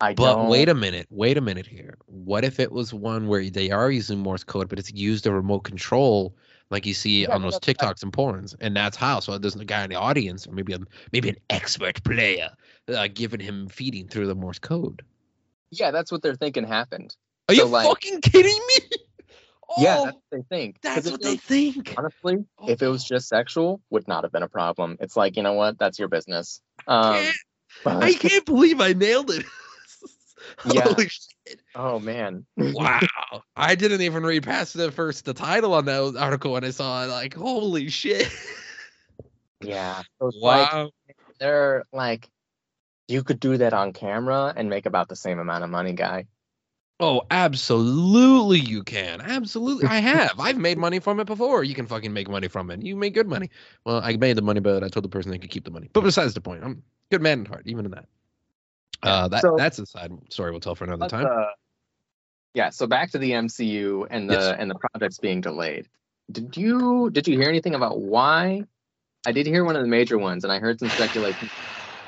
[0.00, 1.96] I But don't wait a minute, wait a minute here.
[2.06, 5.32] What if it was one where they are using Morse code, but it's used a
[5.32, 6.36] remote control,
[6.70, 9.20] like you see Yeah, on those TikToks and porns, and that's how.
[9.20, 10.78] So there's a guy in the audience, or maybe a
[11.12, 12.50] maybe an expert player,
[12.88, 15.02] uh, giving him feeding through the Morse code.
[15.70, 17.16] yeah, that's what they're thinking happened.
[17.48, 18.74] Are So, you like- fucking kidding me?
[19.78, 20.80] Yeah, Oh, that's what they think.
[20.82, 21.94] that's what they think.
[21.96, 24.96] honestly, if it was just sexual, would not have been a problem.
[25.00, 25.78] It's like, you know what?
[25.78, 26.60] That's your business.
[26.86, 27.36] Um, Can't-
[27.84, 29.44] but- I can't believe I nailed it.
[30.70, 30.82] Yeah.
[30.82, 31.60] Holy shit.
[31.74, 32.44] oh man.
[32.56, 33.00] Wow.
[33.56, 37.02] I didn't even read past the first the title on that article when I saw
[37.04, 37.06] it.
[37.08, 38.30] Like, holy shit.
[39.62, 40.02] yeah.
[40.20, 40.90] So it's like Wow.
[41.40, 42.28] they're like
[43.08, 46.26] you could do that on camera and make about the same amount of money, guy.
[47.00, 49.20] Oh, absolutely you can.
[49.20, 49.86] Absolutely.
[49.88, 50.38] I have.
[50.38, 51.64] I've made money from it before.
[51.64, 52.82] You can fucking make money from it.
[52.82, 53.50] You make good money.
[53.84, 55.90] Well, I made the money, but I told the person they could keep the money.
[55.92, 58.06] But besides the point, I'm good man at heart, even in that.
[59.02, 61.26] Uh, that So- that's a side story we'll tell for another time.
[61.26, 61.46] uh,
[62.54, 64.56] yeah, so back to the MCU and the Yes.
[64.58, 65.88] and the projects being delayed.
[66.30, 68.62] Did you did you hear anything about why?
[69.26, 71.50] I did hear one of the major ones, and I heard some speculation.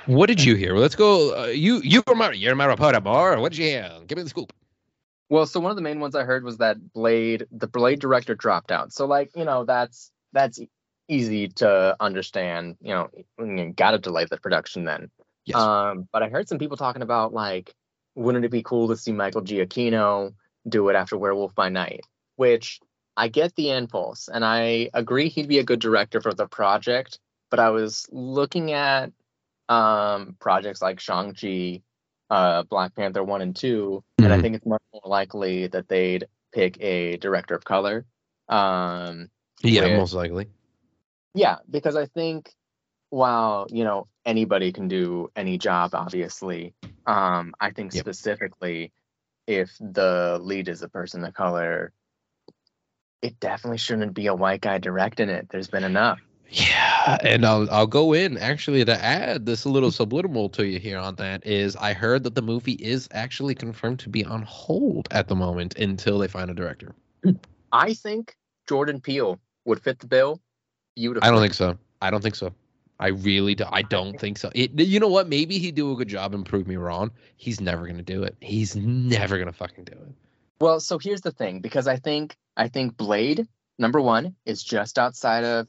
[0.06, 0.72] What did you hear?
[0.74, 1.36] Well, let's go.
[1.36, 3.38] Uh, you you were my you're my reporter, boy.
[3.40, 3.90] What did you hear?
[4.06, 4.52] Give me the scoop.
[5.28, 8.34] Well, so one of the main ones I heard was that Blade, the Blade director,
[8.34, 8.92] dropped out.
[8.92, 10.60] So like you know that's that's
[11.08, 12.76] easy to understand.
[12.80, 15.10] You know, you got to delay the production then.
[15.44, 15.56] Yes.
[15.56, 17.74] Um, but I heard some people talking about like,
[18.14, 20.34] wouldn't it be cool to see Michael Giacchino
[20.68, 22.00] do it after Werewolf by Night?
[22.36, 22.80] Which
[23.16, 27.18] I get the impulse, and I agree he'd be a good director for the project.
[27.50, 29.12] But I was looking at
[29.68, 31.82] um, projects like Shang Chi,
[32.30, 34.42] uh, Black Panther one and two, and I Mhm.
[34.42, 38.04] think it's much more likely that they'd pick a director of color.
[38.48, 39.30] Um,
[39.62, 40.48] yeah, with- most likely.
[41.34, 42.54] yeah, because I think
[43.10, 46.74] while you know anybody can do any job, obviously,
[47.06, 48.02] um, I think Yep.
[48.02, 48.92] specifically
[49.46, 51.92] if the lead is a person of color,
[53.22, 55.48] it definitely shouldn't be a white guy directing it.
[55.48, 56.20] There's been enough.
[56.48, 60.98] Yeah, and I'll I'll go in actually to add this little subliminal to you here
[60.98, 65.08] on that is I heard that the movie is actually confirmed to be on hold
[65.10, 66.94] at the moment until they find a director.
[67.72, 68.36] I think
[68.68, 70.40] Jordan Peele would fit the bill.
[70.94, 71.28] Beautifully.
[71.28, 71.76] I don't think so.
[72.00, 72.54] I don't think so.
[72.98, 73.64] I really do.
[73.70, 74.50] I don't think so.
[74.54, 75.28] It, you know what?
[75.28, 77.10] Maybe he'd do a good job and prove me wrong.
[77.36, 78.36] He's never gonna do it.
[78.40, 80.14] He's never gonna fucking do it.
[80.60, 83.46] Well, so here's the thing, because I think I think Blade
[83.78, 85.68] number one is just outside of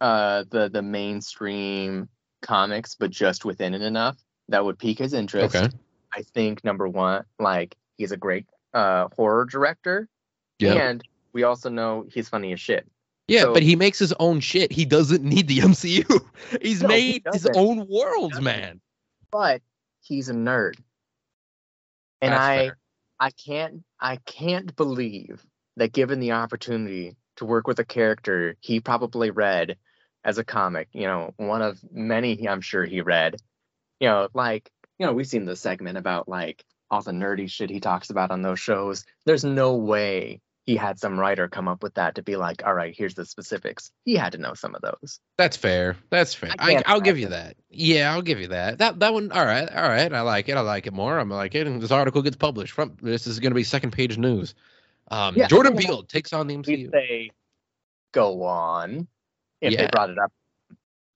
[0.00, 2.08] uh the the mainstream
[2.42, 4.16] comics, but just within it enough
[4.48, 5.54] that would pique his interest.
[5.56, 5.68] Okay.
[6.14, 10.08] I think number one, like he's a great uh horror director,
[10.58, 10.74] Yeah.
[10.74, 12.86] and we also know he's funny as shit.
[13.26, 14.72] Yeah, So- but he makes his own shit.
[14.72, 16.20] He doesn't need the MCU.
[16.62, 18.80] He's No, he made his own worlds, man.
[19.30, 19.60] But
[20.00, 20.74] he's a nerd,
[22.22, 22.78] and That's I fair.
[23.20, 25.44] I can't I can't believe
[25.76, 29.76] that given the opportunity to work with a character he probably read
[30.24, 33.36] as a comic, you know, one of many I'm sure he read.
[34.00, 37.70] You know, like, you know, we've seen the segment about like all the nerdy shit
[37.70, 39.04] he talks about on those shows.
[39.26, 42.74] There's no way he had some writer come up with that to be like, all
[42.74, 43.90] right, here's the specifics.
[44.04, 45.18] He had to know some of those.
[45.38, 45.96] That's fair.
[46.10, 46.50] That's fair.
[46.58, 47.56] I I, I'll give you that.
[47.70, 48.76] Yeah, I'll give you that.
[48.76, 49.32] That that one.
[49.32, 50.12] All right, all right.
[50.12, 50.58] I like it.
[50.58, 51.18] I like it more.
[51.18, 51.66] I'm like it.
[51.66, 52.74] And this article gets published.
[52.74, 53.02] Front.
[53.02, 54.54] This is going to be second page news.
[55.10, 55.74] Um, Yeah, Jordan.
[55.74, 56.90] Peele takes on the MCU.
[56.90, 57.30] say
[58.12, 59.08] go on
[59.60, 59.90] if they Yeah.
[59.90, 60.32] brought it up.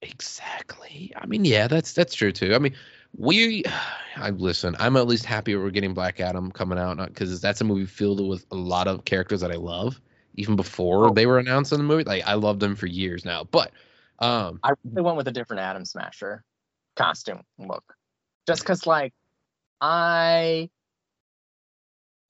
[0.01, 1.13] Exactly.
[1.15, 2.53] I mean, yeah, that's that's true too.
[2.53, 2.75] I mean,
[3.17, 3.63] we.
[4.15, 4.75] I listen.
[4.79, 7.85] I'm at least happy we're getting Black Adam coming out, not because that's a movie
[7.85, 9.99] filled with a lot of characters that I love,
[10.35, 11.13] even before Oh.
[11.13, 12.03] they were announced in the movie.
[12.03, 13.71] Like I loved them for years now, but
[14.19, 16.43] um, I really went with a different Atom Smasher
[16.95, 17.95] costume look,
[18.45, 19.13] just because like
[19.81, 20.69] I.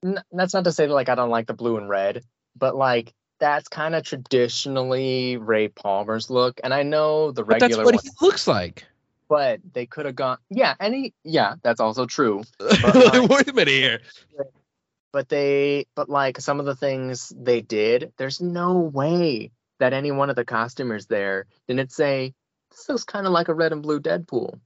[0.04, 2.22] N- that's not to say that like I don't like the blue and red,
[2.56, 7.68] but like that's kind of traditionally Ray Palmer's look, and I know the regular.
[7.68, 8.84] but that's what one, he looks like.
[9.28, 10.38] but they could have gone.
[10.50, 12.42] Yeah, any yeah, that's also true.
[12.60, 14.00] Like, Wait a minute here.
[15.12, 20.10] But they, but like some of the things they did, there's no way that any
[20.10, 22.34] one of the costumers there didn't say
[22.70, 24.58] this looks kind of like a red and blue Deadpool.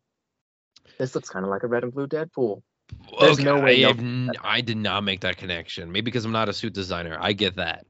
[0.98, 2.62] This looks kind of like a red and blue Deadpool.
[3.20, 5.92] There's no way I, no- have n- I did not make that connection.
[5.92, 7.18] Maybe because I'm not a suit designer.
[7.20, 7.84] I get that.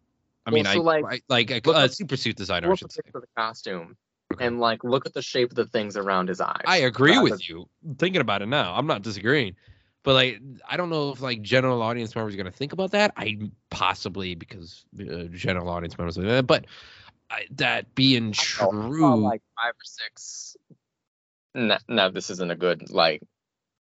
[0.48, 2.72] I Well, mean, so, I, like, I like a, a super suit designer.
[2.72, 3.96] I should at For the costume
[4.32, 4.46] Okay.
[4.46, 6.62] and like look at the shape of the things around his eyes.
[6.66, 7.68] I agree with you.
[7.98, 9.56] Thinking about it now, I'm not disagreeing.
[10.04, 13.12] But like, I don't know if like general audience members are gonna think about that.
[13.16, 13.38] I
[13.70, 16.66] possibly because uh, general audience members, like that, but
[17.30, 20.56] I, that being I don't know, I saw, true, like five or six.
[21.54, 23.22] No, no, this isn't a good like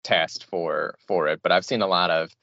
[0.03, 2.35] test for for it, but I've seen a lot of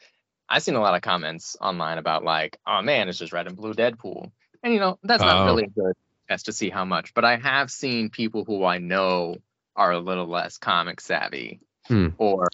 [0.48, 3.56] I've seen a lot of comments online about like, oh man, it's just red and
[3.56, 4.30] blue Deadpool,
[4.62, 5.44] and you know that's not Oh.
[5.46, 5.94] really a good
[6.28, 7.12] test to see how much.
[7.14, 9.36] But I have seen people who I know
[9.76, 12.08] are a little less comic savvy, Hmm.
[12.18, 12.48] or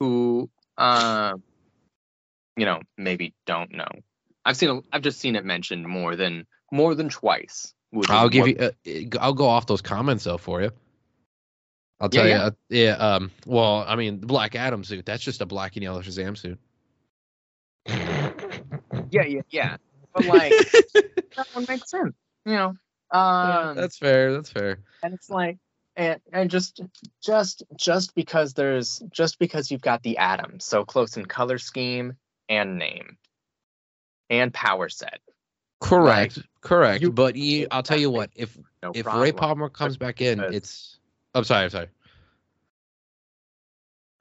[0.00, 0.48] who,
[0.78, 1.42] um,
[2.56, 3.88] you know, maybe don't know.
[4.44, 7.74] I've seen, a, I've just seen it mentioned more than more than twice.
[8.08, 8.48] I'll give more-
[8.84, 9.10] you.
[9.14, 10.70] Uh, I'll go off those comments though for you.
[12.00, 12.36] I'll tell yeah.
[12.36, 12.42] you.
[12.42, 12.92] Uh, yeah.
[12.92, 13.30] Um.
[13.46, 15.04] Well, I mean, the Black Adam suit.
[15.06, 16.58] That's just a black and yellow Shazam suit.
[17.86, 19.76] Yeah, yeah, yeah.
[20.14, 20.52] But like
[20.94, 22.14] that one makes sense,
[22.46, 22.74] you know.
[23.10, 24.32] Um, that's fair.
[24.32, 24.78] That's fair.
[25.02, 25.58] and it's like,
[25.96, 26.80] and and just
[27.22, 32.16] just just because there's just because you've got the atom so close in color scheme
[32.48, 33.16] and name
[34.30, 35.20] and power set.
[35.80, 36.38] Correct.
[36.60, 37.02] correct.
[37.02, 38.30] you- but you, I'll tell you what.
[38.34, 39.22] If No if problem.
[39.22, 40.98] Ray Palmer comes back in, it's.
[41.34, 41.64] I'm sorry.
[41.64, 41.88] I'm sorry.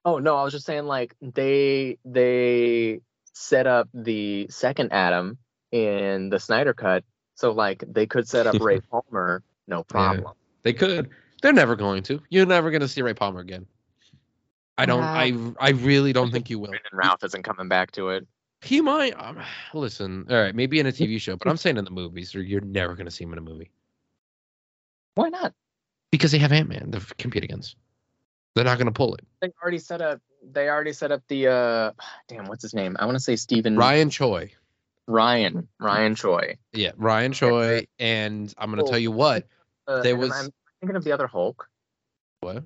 [0.03, 3.01] Oh no, I was just saying like they they
[3.33, 5.37] set up the second Atom
[5.71, 7.03] in the Snyder cut,
[7.35, 10.33] so like they could set up Ray Palmer, no problem.
[10.63, 11.09] They could.
[11.41, 12.21] They're never going to.
[12.29, 13.65] You're never going to see Ray Palmer again.
[14.77, 15.03] I don't.
[15.03, 15.33] I.
[15.59, 16.69] I really don't think you will.
[16.71, 18.27] And Ralph isn't coming back to it.
[18.61, 19.11] He might.
[19.19, 19.39] Um,
[19.73, 20.25] listen.
[20.29, 20.53] All right.
[20.53, 23.05] Maybe in a TV show, but I'm saying in the movies, or you're never going
[23.05, 23.71] to see him in a movie
[25.15, 25.53] Why not?
[26.11, 27.75] because they have Ant Man to f- compete against.
[28.53, 29.25] They're not going to pull it.
[29.41, 30.19] They already set up.
[30.43, 31.47] They already set up the.
[31.47, 31.91] uh
[32.27, 32.95] Damn, what's his name?
[32.99, 34.51] I want to say Stephen Ryan Choi.
[35.07, 36.57] Ryan Ryan Choi.
[36.73, 39.47] Yeah, Ryan Choi, and I'm going to tell you what.
[39.87, 41.67] Uh, There was- I'm thinking of the other Hulk.
[42.41, 42.63] What?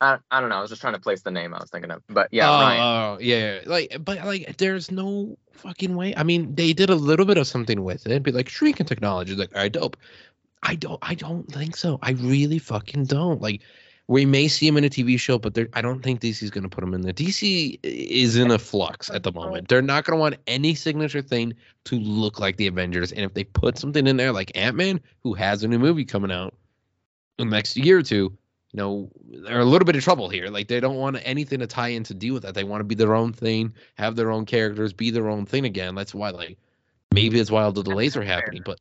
[0.00, 0.56] I, I don't know.
[0.56, 2.60] I was just trying to place the name I was thinking of, but yeah, oh,
[2.60, 2.80] Ryan.
[2.80, 3.60] oh, yeah.
[3.66, 6.14] Like, but like, there's no fucking way.
[6.16, 9.34] I mean, they did a little bit of something with it, be like shrinking technology.
[9.34, 9.96] Like, all right, dope.
[10.62, 10.98] I don't.
[11.02, 11.98] I don't think so.
[12.02, 13.40] I really fucking don't.
[13.42, 13.62] Like,
[14.08, 16.82] we may see him in a TV show, but I don't think DC's gonna put
[16.82, 17.12] him in there.
[17.12, 19.68] DC is in a flux at the moment.
[19.68, 21.52] They're not gonna want any signature thing
[21.84, 23.12] to look like the Avengers.
[23.12, 26.06] And if they put something in there like Ant Man, who has a new movie
[26.06, 26.54] coming out
[27.38, 28.32] in the next year or two,
[28.72, 29.10] you know,
[29.44, 30.48] they're a little bit of trouble here.
[30.48, 32.54] Like they don't want anything to tie in to deal with that.
[32.54, 35.66] They want to be their own thing, have their own characters, be their own thing
[35.66, 35.94] again.
[35.94, 36.58] That's why, like,
[37.12, 38.62] maybe that's why all the delays are happening.
[38.64, 38.80] But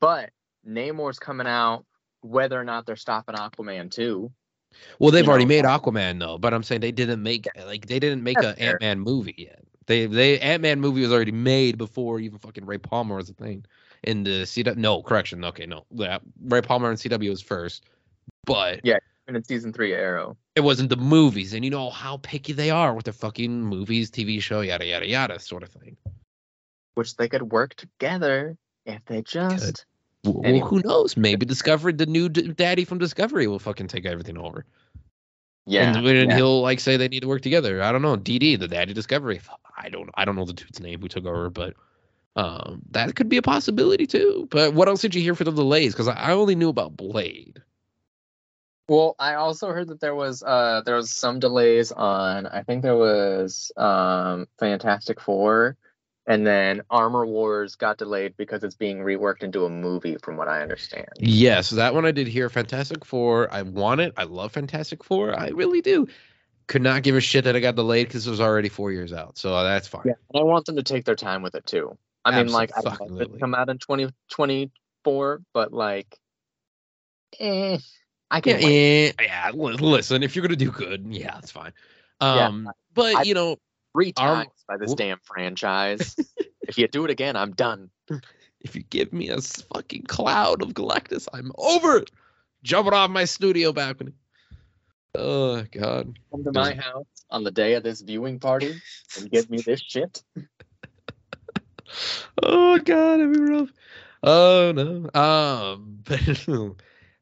[0.00, 0.30] But
[0.66, 1.84] Namor's coming out
[2.22, 4.32] whether or not they're stopping Aquaman too.
[4.98, 7.86] Well, they've already know, made uh Aquaman though, but I'm saying they didn't make like
[7.86, 8.62] they didn't make That's a.
[8.62, 9.62] Ant Man movie yet.
[9.86, 13.34] They they Ant Man movie was already made before even fucking Ray Palmer was a
[13.34, 13.64] thing.
[14.04, 17.84] In the CW, no correction, okay, no, yeah, Ray Palmer and CW was first,
[18.44, 18.98] but Yeah.
[19.26, 20.38] And in season three, Arrow.
[20.54, 24.10] it wasn't the movies, and you know how picky they are with their fucking movies,
[24.10, 25.98] TV show, yada yada yada, sort of thing.
[26.94, 28.56] which they could work together
[28.86, 29.84] if they just
[30.24, 30.66] Well, Anyway.
[30.68, 31.16] who knows?
[31.16, 34.64] Maybe Discovery, the new d- daddy from Discovery, will fucking take everything over.
[35.66, 36.36] yeah, and, then yeah.
[36.36, 37.82] he'll like say they need to work together.
[37.82, 38.16] I don't know.
[38.16, 39.40] DD, the Daddy Discovery.
[39.76, 40.10] I don't.
[40.14, 41.74] I don't know the dude's name who took over, but
[42.36, 44.48] um, that could be a possibility too.
[44.50, 45.92] But what else did you hear for the delays?
[45.92, 47.62] Because I, I only knew about Blade.
[48.88, 52.82] Well, I also heard that there was uh there was some delays on I think
[52.82, 55.76] there was um Fantastic Four
[56.28, 60.46] and then Armor Wars got delayed because it's being reworked into a movie from what
[60.46, 61.08] I understand.
[61.18, 62.50] Yes, that one I did hear.
[62.50, 63.52] Fantastic Four.
[63.52, 64.12] I want it.
[64.16, 65.36] I love Fantastic Four.
[65.36, 66.06] I really do.
[66.66, 69.14] Could not give a shit that it got delayed because it was already four years
[69.14, 69.38] out.
[69.38, 70.02] So that's fine.
[70.04, 70.12] Yeah.
[70.34, 71.96] And I want them to take their time with it too.
[72.26, 76.18] I mean like I want it come out in 2024 but like
[77.40, 77.78] eh
[78.30, 79.50] I can yeah, yeah.
[79.54, 81.72] Listen, if you're gonna do good, yeah, that's fine.
[82.20, 83.56] Yeah, Um, but I- you know,
[83.98, 84.98] three Arm- times by this Whoop.
[84.98, 86.14] damn franchise.
[86.68, 87.90] if you do it again, I'm done.
[88.60, 92.10] if you give me a fucking cloud of Galactus, I'm over it.
[92.62, 94.12] Jumping off my studio balcony.
[95.16, 96.16] Oh God.
[96.30, 98.72] Come to my house on the day of this viewing party
[99.18, 100.22] and give me this shit.
[102.42, 103.72] Oh God, it'd be rough.
[104.22, 105.08] Oh no.
[105.18, 106.38] Um but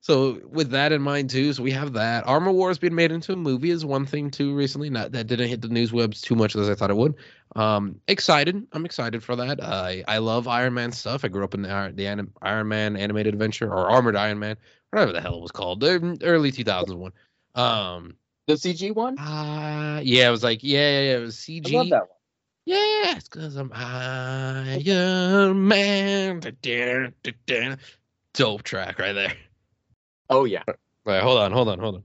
[0.07, 2.29] so with that in mind too, so we have that.
[2.29, 4.89] Armor Wars being made into a movie is one thing too recently.
[4.89, 7.17] Not that didn't hit the news webs too much as I thought it would.
[7.57, 8.69] Um excited.
[8.71, 9.61] I'm excited for that.
[9.61, 11.25] I I love Iron Man stuff.
[11.25, 14.57] I grew up in the the anim- Iron Man animated adventure or Armored Iron Man,
[14.93, 15.81] whatever the hell it was called.
[15.81, 17.11] The early 2001.
[17.57, 18.15] Um
[18.47, 19.19] The CG one?
[19.19, 21.73] uh yeah, it was like yeah, yeah, yeah it was I CG.
[21.73, 22.09] love that one.
[22.65, 26.39] Yeah, it's because I'm Iron Man.
[26.39, 27.75] Da-da, da-da.
[28.35, 29.35] Dope track right there.
[30.31, 30.63] Oh yeah.
[30.69, 30.75] All
[31.05, 32.03] right, hold on, hold on, hold on.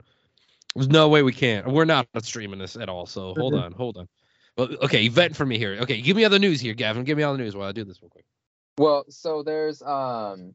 [0.76, 1.68] There's no way we can't.
[1.68, 3.06] We're not streaming this at all.
[3.06, 3.64] So hold Mhm.
[3.64, 4.08] on, hold on.
[4.58, 5.78] Well, okay, vent for me here.
[5.82, 7.04] Okay, give me all the news here, Gavin.
[7.04, 8.26] Give me all the news while I do this real quick.
[8.78, 10.54] Well, so there's um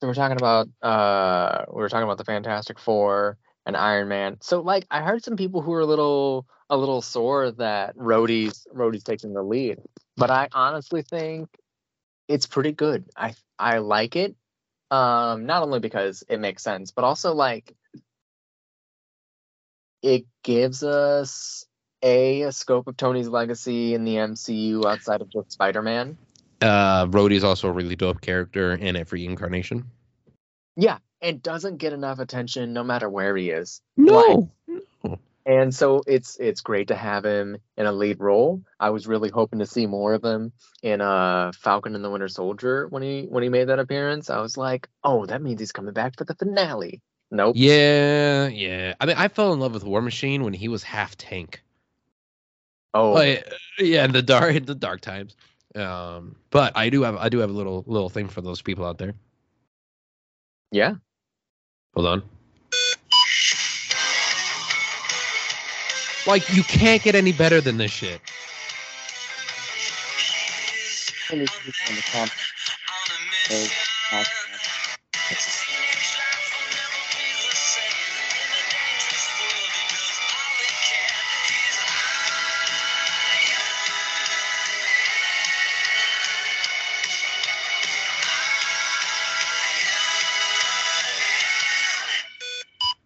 [0.00, 4.38] so we're talking about uh we were talking about the Fantastic Four and Iron Man.
[4.40, 8.66] So like I heard some people who were a little a little sore that Rhodey's
[8.74, 9.78] Rhodey's taking the lead.
[10.16, 11.48] But I honestly think
[12.28, 13.06] it's pretty good.
[13.16, 14.36] I I like it.
[14.94, 17.74] Um not only because it makes sense, but also like
[20.02, 21.64] it gives us
[22.02, 26.18] a, a scope of Tony's legacy in the MCU outside of just Spider-Man.
[26.60, 29.86] Uh, Rhodey's also a really dope character in every incarnation.
[30.76, 33.80] Yeah, and doesn't get enough attention no matter where he is.
[33.96, 34.50] No,
[35.46, 38.62] And so it's it's great to have him in a lead role.
[38.80, 42.28] I was really hoping to see more of him in uh Falcon and the Winter
[42.28, 44.30] Soldier when he when he made that appearance.
[44.30, 47.56] I was like, "Oh, that means he's coming back for the finale." Nope.
[47.56, 48.94] yeah, yeah.
[49.00, 51.62] I mean, I fell in love with War Machine when he was half tank.
[52.94, 55.36] Oh, Like, yeah, in the dark, in the dark times.
[55.74, 58.84] Um, but I do have, I do have a little, little thing for those people
[58.84, 59.14] out there.
[60.70, 60.94] yeah.
[61.94, 62.22] Hold on.
[66.26, 68.20] Like, you can't get any better than this shit.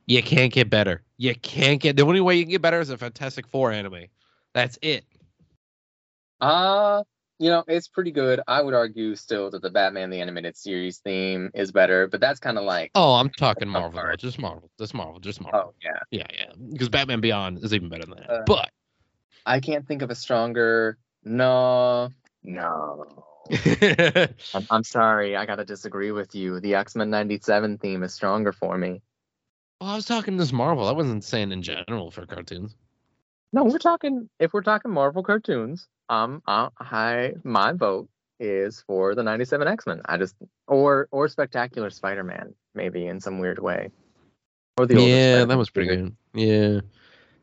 [0.09, 1.02] You can't get better.
[1.18, 1.96] You can't get.
[1.96, 4.06] The only way you can get better is a Fantastic Four anime.
[4.54, 5.04] That's it.
[6.40, 7.02] Uh,
[7.38, 8.40] you know, it's pretty good.
[8.48, 12.40] I would argue still that the Batman the Animated Series theme is better, but that's
[12.40, 14.00] kind of like, Oh, I'm talking Marvel.
[14.02, 14.16] though.
[14.16, 14.70] Just Marvel.
[14.78, 15.20] Just Marvel.
[15.20, 15.61] Just Marvel.
[15.61, 15.98] oh yeah.
[16.11, 16.52] Yeah, yeah.
[16.72, 18.30] Because Batman Beyond is even better than that.
[18.30, 18.70] Uh, but
[19.46, 20.96] I can't think of a stronger.
[21.24, 22.11] No,
[22.42, 23.04] no.
[24.54, 26.61] I'm, I'm sorry, I gotta disagree with you.
[26.61, 29.00] The X Men '97 theme is stronger for me.
[29.81, 30.89] Well, I was talking this Marvel.
[30.89, 32.74] I wasn't saying in general for cartoons.
[33.53, 34.29] No, we're talking.
[34.41, 38.09] If we're talking Marvel cartoons, um, uh, I my vote
[38.41, 40.03] is for the '97 X Men.
[40.05, 40.35] I just
[40.66, 43.91] or or Spectacular Spider Man, maybe in some weird way.
[44.79, 46.16] Or the yeah, Spider-Man that was pretty good.
[46.35, 46.81] Yeah,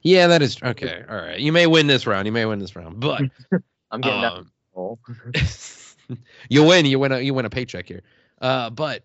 [0.01, 1.03] yeah, that is okay.
[1.09, 2.25] All right, you may win this round.
[2.25, 3.21] You may win this round, but
[3.91, 4.33] I'm getting that.
[4.33, 4.99] um, role.
[6.49, 6.85] you win.
[6.85, 8.03] You win a you win a paycheck here.
[8.41, 9.03] Uh, but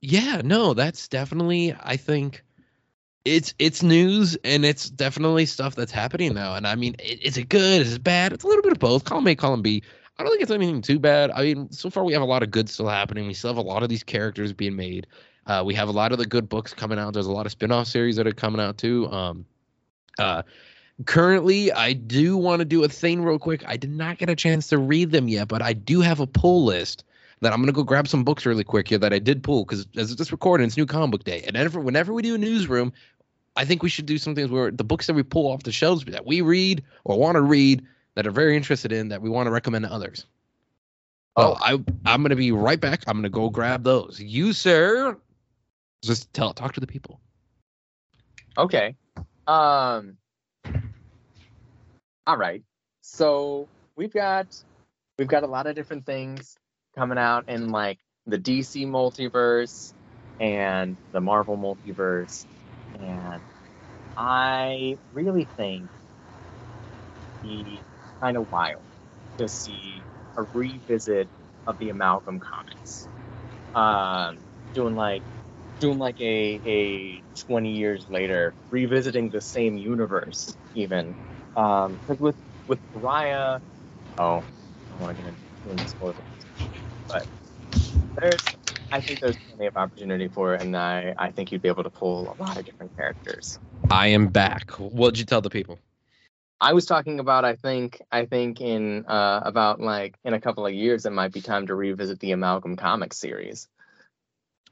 [0.00, 2.44] yeah, no, that's definitely I think
[3.24, 6.54] it's it's news and it's definitely stuff that's happening now.
[6.54, 7.82] And I mean, is it good?
[7.82, 8.32] Is it bad?
[8.32, 9.04] It's a little bit of both.
[9.04, 9.82] Column A, column B.
[10.18, 11.30] I don't think it's anything too bad.
[11.30, 13.26] I mean, so far we have a lot of good still happening.
[13.26, 15.06] We still have a lot of these characters being made.
[15.46, 17.12] Uh, we have a lot of the good books coming out.
[17.12, 19.10] There's a lot of spin-off series that are coming out too.
[19.10, 19.44] Um,
[20.18, 20.42] uh,
[21.04, 23.62] currently, I do want to do a thing real quick.
[23.66, 26.26] I did not get a chance to read them yet, but I do have a
[26.26, 27.04] pull list
[27.40, 29.86] that I'm gonna go grab some books really quick here that I did pull because
[29.96, 32.38] as it's just recording, it's new comic book day, and whenever, whenever we do a
[32.38, 32.92] newsroom,
[33.56, 35.72] I think we should do some things where the books that we pull off the
[35.72, 37.84] shelves that we read or want to read
[38.14, 40.26] that are very interested in that we want to recommend to others.
[41.36, 41.72] Oh, I
[42.06, 43.02] I'm gonna be right back.
[43.06, 44.18] I'm gonna go grab those.
[44.18, 45.16] You sir,
[46.02, 47.20] just tell talk to the people.
[48.56, 48.96] Okay.
[49.46, 50.16] Um.
[52.26, 52.62] All right.
[53.02, 54.46] So we've got
[55.18, 56.56] we've got a lot of different things
[56.96, 59.92] coming out in like the DC multiverse
[60.40, 62.46] and the Marvel multiverse,
[62.94, 63.44] and
[64.16, 65.90] I really think
[67.24, 67.84] it'd be
[68.20, 68.84] kind of wild
[69.38, 71.30] to see a revisit
[71.66, 73.08] of the amalgam comics.
[73.74, 74.44] Um,
[74.74, 75.24] doing like
[75.80, 81.16] doing like a a 20 years later revisiting the same universe even.
[81.56, 82.38] Um 'cause with
[82.68, 83.60] with Pariah
[84.18, 85.44] oh I don't want to get into
[87.08, 87.26] but
[88.20, 88.42] there's
[88.92, 91.84] I think there's plenty of opportunity for it and I I think you'd be able
[91.84, 93.58] to pull a lot of different characters
[93.90, 94.70] I am back.
[94.72, 95.78] What'd you tell the people?
[96.60, 100.66] I was talking about I think I think in uh about like in a couple
[100.66, 103.68] of years it might be time to revisit the amalgam comics series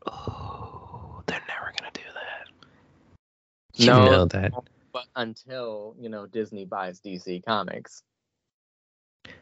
[0.06, 2.48] Oh, they're never gonna do that.
[3.74, 4.04] You No.
[4.04, 4.52] know that.
[4.92, 8.02] but until you know Disney buys DC Comics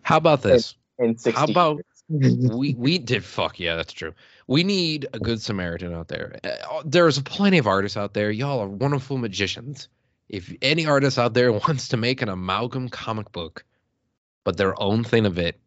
[0.03, 0.75] How about this?
[0.99, 1.85] in 60 about- years.
[2.13, 4.15] We we did fuck yeah that's true.
[4.47, 6.39] We need a good samaritan out there.
[6.45, 8.31] Uh, there's plenty of artists out there.
[8.31, 9.89] Y'all are wonderful magicians.
[10.29, 13.65] If any artist out there wants to make an amalgam comic book
[14.45, 15.61] but their own thing of it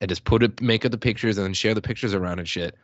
[0.00, 2.48] and just put it make up the pictures and then share the pictures around and
[2.48, 2.74] shit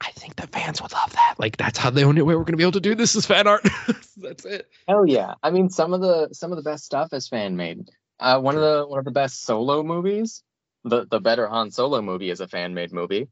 [0.00, 1.34] i think the fans would love that.
[1.38, 3.46] Like that's how the only way we're gonna be able to do this is fan
[3.46, 3.66] art.
[4.16, 4.68] That's it.
[4.86, 5.34] Hell yeah!
[5.42, 7.88] I mean, some of the some of the best stuff is fan made.
[8.20, 10.42] Uh, one of the one of the best solo movies,
[10.84, 13.28] the the better Han Solo movie is a fan made movie.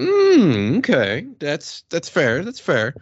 [0.00, 2.94] mm, okay that's that's fair that's fair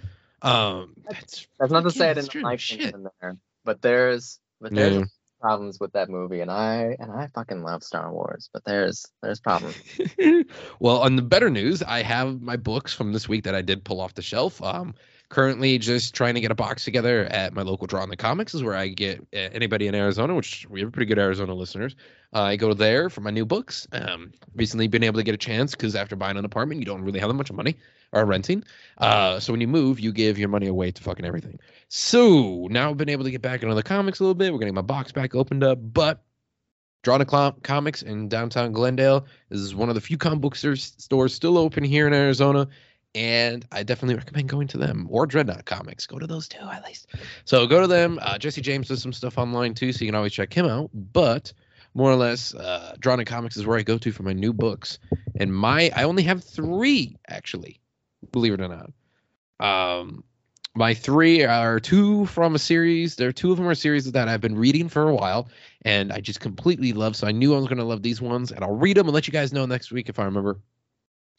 [0.42, 2.80] um that's That's not to say I didn't like Shit.
[2.80, 5.04] things in there, but there's but there's Yeah.
[5.40, 9.40] problems with that movie, and I and I fucking love Star Wars, but there's there's
[9.40, 9.76] problems.
[10.80, 13.84] well, on the better news, I have my books from this week that I did
[13.84, 14.62] pull off the shelf.
[14.62, 14.94] Um,
[15.30, 18.62] currently just trying to get a box together at my local Drawn to Comics is
[18.62, 21.94] where I get uh, anybody in Arizona, which we have pretty good Arizona listeners.
[22.34, 23.86] Uh, I go there for my new books.
[23.92, 27.02] Um, recently been able to get a chance because after buying an apartment, you don't
[27.02, 27.76] really have that much money
[28.12, 28.64] or renting.
[28.98, 31.58] Uh, so when you move, you give your money away to fucking everything.
[31.88, 34.52] So now I've been able to get back into the comics a little bit.
[34.52, 36.24] We're getting my box back opened up, but
[37.02, 41.56] Drawn to Comics in downtown Glendale is one of the few comic book stores still
[41.56, 42.68] open here in Arizona,
[43.14, 46.06] and I definitely recommend going to them or Dreadnought Comics.
[46.06, 47.08] Go to those two at least.
[47.44, 48.18] So go to them.
[48.22, 50.90] Uh, Jesse James does some stuff online too, so you can always check him out.
[50.94, 51.52] But
[51.94, 54.98] more or less, uh, Drawn Comics is where I go to for my new books,
[55.36, 57.80] and my I only have three actually,
[58.32, 58.90] believe it or not.
[59.60, 60.24] Um,
[60.76, 63.16] my three are two from a series.
[63.16, 65.48] There are two of them are series that I've been reading for a while,
[65.82, 67.16] and I just completely love.
[67.16, 69.14] So I knew I was going to love these ones, and I'll read them and
[69.14, 70.60] let you guys know next week if I remember.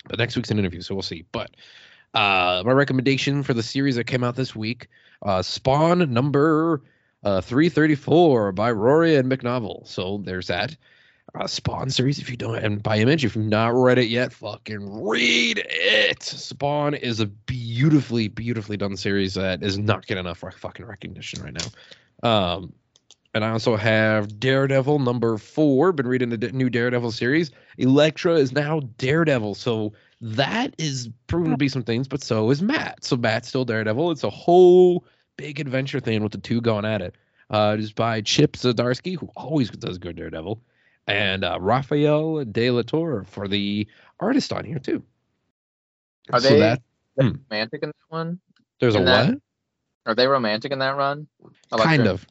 [0.08, 1.26] But next week's an interview, so we'll see.
[1.32, 1.52] But
[2.14, 4.88] uh, my recommendation for the series that came out this week,
[5.22, 6.82] uh, Spawn number
[7.24, 9.88] uh, 334 by Rory McConville.
[9.88, 10.76] So there's that.
[11.34, 14.34] Uh, Spawn series, if you don't, and by image, if you've not read it yet,
[14.34, 16.22] fucking read it.
[16.22, 21.54] Spawn is a beautifully, beautifully done series that is not getting enough fucking recognition right
[21.54, 22.30] now.
[22.30, 22.74] Um,
[23.34, 25.92] and I also have Daredevil number four.
[25.92, 27.52] Been reading the new Daredevil series.
[27.78, 32.08] Elektra is now Daredevil, so that is proven to be some things.
[32.08, 33.04] But so is Matt.
[33.04, 34.12] So Matt's still Daredevil.
[34.12, 35.06] It's a whole
[35.38, 37.16] big adventure thing with the two going at it.
[37.50, 40.62] Uh, it is by Chip Zdarsky, who always does good Daredevil,
[41.08, 43.88] and uh, Rafael De Latorre for the
[44.20, 45.04] artist on here too.
[46.32, 46.82] Are So they that-
[47.20, 47.32] Hmm.
[47.50, 48.40] romantic in that one?
[48.80, 49.40] there's a that- what?
[50.06, 51.28] Are they romantic in that run?
[51.74, 52.26] Elektra kind of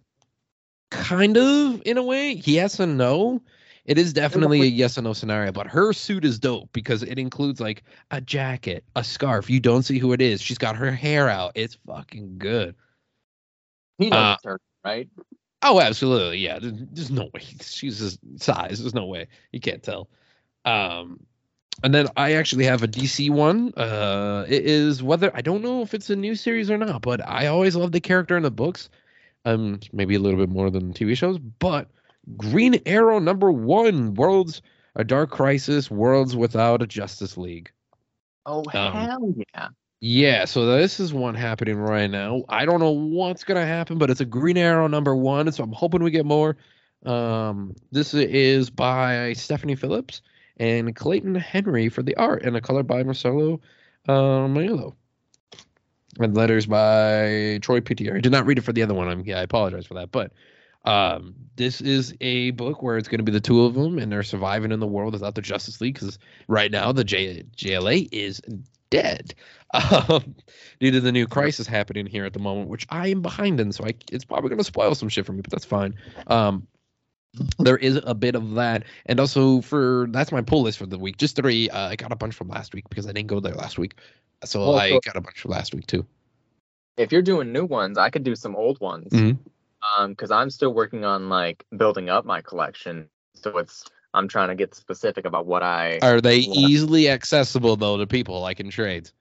[0.90, 3.40] kind of in a way yes and no.
[3.86, 7.18] It is definitely a yes and no scenario but her suit is dope because it
[7.18, 9.48] includes like a jacket a scarf.
[9.50, 10.40] You don't see who it is.
[10.42, 11.52] She's got her hair out.
[11.54, 12.74] It's fucking good.
[13.98, 15.08] He knows Uh, her, right?
[15.62, 16.38] oh absolutely.
[16.38, 16.58] Yeah.
[16.58, 17.40] There's, there's no way.
[17.62, 18.80] She's his size.
[18.80, 19.26] There's no way.
[19.52, 20.08] You can't tell.
[20.64, 21.20] Um
[21.82, 23.72] and then I actually have a DC one.
[23.74, 27.26] Uh, it is whether I don't know if it's a new series or not, but
[27.26, 28.90] I always love the character in the books.
[29.44, 31.88] Um, maybe a little bit more than TV shows, but
[32.36, 34.60] Green Arrow number one, Worlds
[34.96, 37.70] a Dark Crisis, Worlds Without a Justice League.
[38.46, 39.68] Oh Um, hell yeah!
[40.00, 42.42] Yeah, so this is one happening right now.
[42.48, 45.72] I don't know what's gonna happen, but it's a Green Arrow number one, so I'm
[45.72, 46.56] hoping we get more.
[47.04, 50.22] Um, this is by Stephanie Phillips
[50.56, 53.60] and Clayton Henry for the art, and a color by Marcelo
[54.08, 54.94] uh, Maiolo.
[56.18, 58.16] And letters by Troy Peteri.
[58.16, 59.08] I did not read it for the other one.
[59.08, 60.10] I'm, yeah, I apologize for that.
[60.10, 60.32] But
[60.84, 64.10] um, this is a book where it's going to be the two of them, and
[64.10, 68.08] they're surviving in the world without the Justice League because right now the J- JLA
[68.10, 68.40] is
[68.90, 69.34] dead
[70.08, 70.34] um,
[70.80, 73.72] due to the new crisis happening here at the moment, which I am behind in.
[73.72, 75.94] So I, it's probably going to spoil some shit for me, but that's fine.
[76.26, 76.66] Um,
[77.58, 80.98] there is a bit of that, and also for that's my pull list for the
[80.98, 81.16] week.
[81.16, 81.70] Just three.
[81.70, 83.94] Uh, I got a bunch from last week because I didn't go there last week,
[84.44, 86.06] so Well, I so- got a bunch last week too.
[86.96, 89.12] If you're doing new ones, I could do some old ones.
[89.12, 89.38] Mhm.
[89.98, 94.48] Um, because I'm still working on like building up my collection, so it's I'm trying
[94.48, 95.98] to get specific about what I.
[96.02, 99.12] Are they easily accessible though to people like in trades?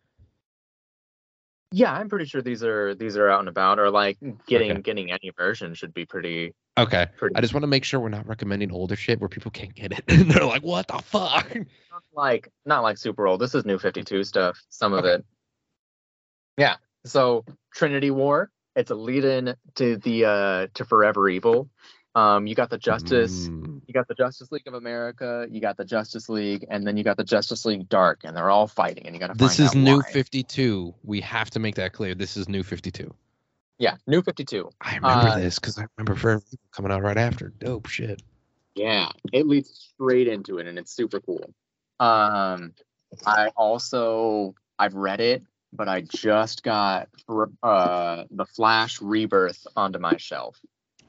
[1.72, 4.18] Yeah, I'm pretty sure these are these are out and about, or like
[4.48, 4.82] getting Okay.
[4.82, 7.08] getting any version should be pretty Okay.
[7.18, 7.36] pretty.
[7.36, 9.92] I just want to make sure we're not recommending older shit where people can't get
[9.92, 10.04] it.
[10.08, 11.54] and they're like, what the fuck?
[11.56, 13.40] not like not like super old.
[13.42, 14.60] This is new 52 stuff.
[14.70, 15.16] Some of Okay.
[15.16, 15.26] it.
[16.58, 16.76] Yeah.
[17.06, 18.52] So Trinity War.
[18.76, 21.70] It's a lead in to the uh to Forever Evil.
[22.16, 23.48] Um, you got the Justice.
[23.48, 23.82] Mm.
[23.88, 25.48] You got the Justice League of America.
[25.50, 28.50] You got the Justice League, and then you got the Justice League Dark, and they're
[28.50, 29.34] all fighting, and you got to.
[29.38, 30.12] This is new why.
[30.12, 30.94] 52.
[31.04, 32.16] We have to make that clear.
[32.16, 33.14] This is new 52.
[33.78, 34.70] Yeah, new 52.
[34.82, 36.42] I remember Uh, this because I remember
[36.72, 37.54] coming out right after.
[37.60, 38.22] Dope shit.
[38.76, 41.54] Yeah, it leads straight into it, and it's super cool.
[42.00, 42.74] Um,
[43.26, 45.44] I also I've read it,
[45.74, 47.10] but I just got
[47.64, 50.60] uh the Flash Rebirth onto my shelf.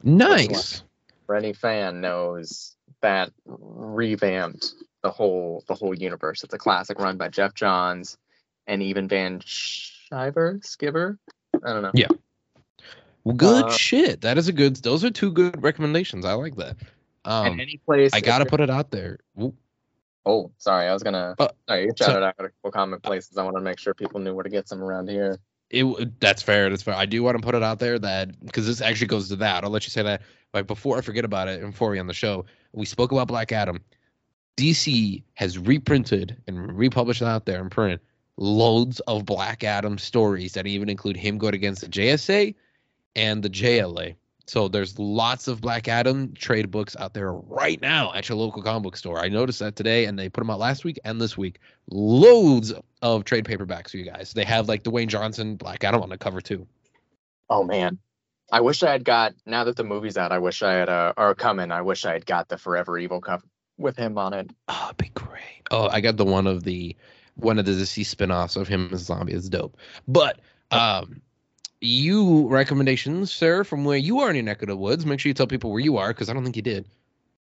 [0.03, 0.83] Nice.
[1.31, 4.75] For any fan knows that revamped
[5.05, 6.43] the whole the whole universe.
[6.43, 8.19] It's a classic run by Geoff Johns
[8.67, 11.19] and even Van Shiver Skiver.
[11.65, 11.93] I don't know.
[11.95, 12.09] Yeah.
[13.23, 14.23] Well, good Uh, shit.
[14.23, 14.75] That is a good.
[14.79, 16.25] Those are two good recommendations.
[16.25, 16.77] I like that.
[17.25, 19.21] Um, any place I gotta put it out there.
[19.41, 19.55] Oop.
[20.27, 21.37] Oh, sorry, I was gonna.
[21.39, 23.39] Uh, sorry, you so- shouted out a couple common places.
[23.39, 25.39] I want to make sure people knew where to get some around here.
[25.71, 26.69] It that's fair.
[26.69, 26.95] That's fair.
[26.95, 29.65] I do want to put it out there that because this actually goes to that.
[29.65, 30.23] I'll let you say that.
[30.53, 33.29] But before I forget about it, and before we end the show, we spoke about
[33.29, 33.81] Black Adam.
[34.57, 38.01] DC has reprinted and republished out there in print
[38.41, 42.55] loads of Black Adam stories that even include him going against the JSA
[43.15, 44.17] and the JLA.
[44.51, 48.65] So there's lots of Black Adam trade books out there right now at your local
[48.65, 49.21] comic book store.
[49.21, 51.61] I noticed that today, and they put them out last week and this week.
[51.89, 54.33] Loads of trade paperbacks for you guys.
[54.33, 56.67] They have like Dwayne Johnson, Black Adam on the cover too.
[57.49, 58.01] Oh man,
[58.51, 59.35] I wish I had got.
[59.47, 61.71] Now that the movie's out, I wish I had uh, or coming.
[61.71, 63.47] I wish I had got the Forever Evil cover
[63.79, 64.51] with him on it.
[64.67, 65.63] Oh, it'd be great.
[65.71, 66.97] Oh, I got the one of the
[67.37, 69.33] one of the DC spin-offs of him as zombie.
[69.33, 69.77] It's dope.
[70.09, 70.41] But
[70.73, 71.23] um
[71.81, 75.07] you recommendations, sir, from where you are in your neck of the woods.
[75.07, 76.87] Make sure you tell people where you are because I don't think you did.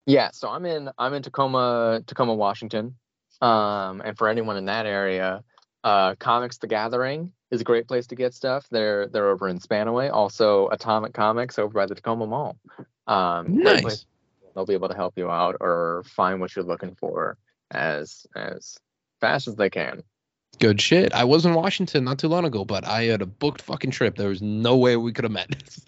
[0.06, 2.94] Yeah, so I'm in I'm in Tacoma, Tacoma, Washington.
[3.40, 5.44] Um, and for anyone in that area,
[5.84, 8.66] uh, Comics the Gathering is a great place to get stuff.
[8.70, 10.10] They're they're over in Spanaway.
[10.12, 12.56] Also, Atomic Comics over by the Tacoma Mall.
[13.06, 14.06] Um, Nice.
[14.54, 17.38] They'll be able to help you out or find what you're looking for
[17.70, 18.76] as as
[19.20, 20.02] fast as they can.
[20.58, 21.12] Good shit.
[21.12, 24.16] I was in Washington not too long ago, but I had a booked fucking trip.
[24.16, 25.50] There was no way we could have met.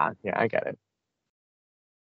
[0.00, 0.78] Ah, yeah, I get it.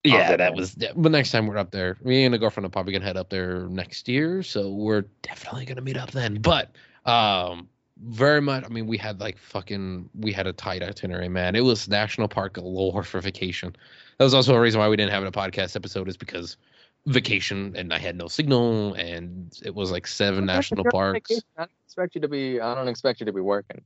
[0.03, 0.55] yeah, that man.
[0.55, 0.73] was.
[0.73, 3.29] But next time we're up there, me and the girlfriend are probably gonna head up
[3.29, 6.41] there next year, so we're definitely gonna meet up then.
[6.41, 6.71] But
[7.05, 7.69] um,
[8.01, 8.65] very much.
[8.65, 10.09] I mean, we had like fucking.
[10.15, 11.55] We had a tight itinerary, man.
[11.55, 13.75] It was national park galore for vacation.
[14.17, 16.57] That was also a reason why we didn't have a podcast episode, is because
[17.07, 21.29] vacation and I had no signal, and it was like seven Well, national parks.
[21.29, 21.43] vacation.
[21.57, 22.59] I don't expect you to be.
[22.59, 23.81] I don't expect you to be working.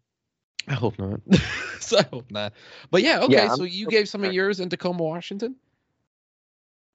[0.67, 1.21] I hope not.
[1.79, 2.53] so I hope not.
[2.91, 3.33] But yeah, okay.
[3.33, 5.55] Yeah, so you gave some of yours in Tacoma, Washington.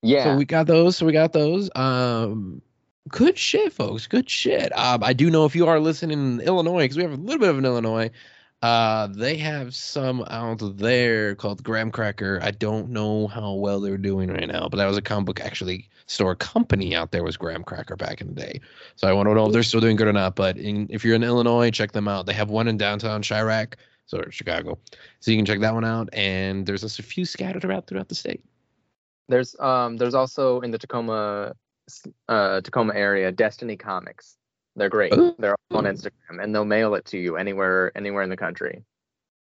[0.03, 0.25] Yeah.
[0.25, 0.97] So we got those.
[0.97, 1.71] So we got those.
[1.75, 2.63] Um,
[3.09, 4.07] good shit, folks.
[4.07, 4.77] Good shit.
[4.77, 7.41] Um, I do know if you are listening in Illinois, because we have a little
[7.41, 8.11] bit of an Illinois.
[8.65, 12.41] Uh, they have some out there called Graham Cracker.
[12.43, 15.41] I don't know how well they're doing right now, but that was a comic book
[15.41, 18.63] actually store company out there was Graham Cracker back in the day.
[18.97, 20.35] So I want to know if they're still doing good or not.
[20.35, 22.25] But in, if you're in Illinois, check them out.
[22.25, 23.75] They have one in downtown Chirac,
[24.07, 24.79] so Chicago.
[25.21, 26.09] So you can check that one out.
[26.15, 28.43] And there's just a few scattered around throughout the state.
[29.29, 31.55] There's um there's also in the Tacoma
[32.31, 34.39] uh Tacoma area Destiny Comics.
[34.77, 35.13] They're great.
[35.39, 38.83] They're all on Instagram, and they'll mail it to you anywhere anywhere in the country.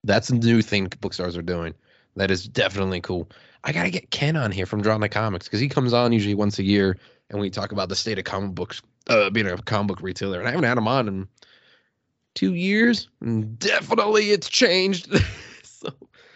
[0.03, 1.73] That's a new thing bookstores are doing.
[2.15, 3.29] That is definitely cool.
[3.63, 6.35] I gotta get Ken on here from Drawn to Comics because he comes on usually
[6.35, 6.97] once a year,
[7.29, 10.39] and we talk about the state of comic books, uh, being a comic book retailer.
[10.39, 11.27] And I haven't had him on in
[12.35, 15.07] two years, and definitely it's changed.
[15.63, 15.89] so,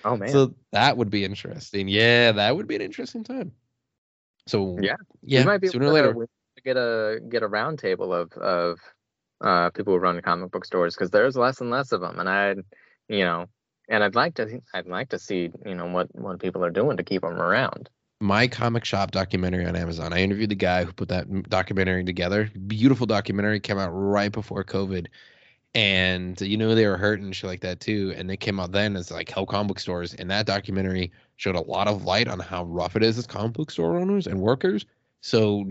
[0.05, 0.29] Oh man.
[0.29, 1.89] so that would be interesting.
[1.89, 3.51] Yeah, that would be an interesting time.
[4.47, 4.95] So Yeah.
[5.21, 6.27] yeah, we might be sooner or later.
[6.67, 8.79] Get a get a round table of of
[9.41, 12.27] uh, people who run comic book stores because there's less and less of them, and
[12.29, 12.55] I,
[13.07, 13.45] you know,
[13.87, 16.97] and I'd like to I'd like to see you know what what people are doing
[16.97, 17.89] to keep them around.
[18.19, 20.13] my comic shop documentary on Amazon.
[20.13, 22.49] I interviewed the guy who put that documentary together.
[22.67, 25.07] Beautiful documentary came out right before COVID.
[25.75, 28.13] And you know they were hurt and shit like that too.
[28.17, 30.15] And they came out then as like hell comic book stores.
[30.15, 33.53] And that documentary showed a lot of light on how rough it is as comic
[33.53, 34.85] book store owners and workers.
[35.21, 35.65] So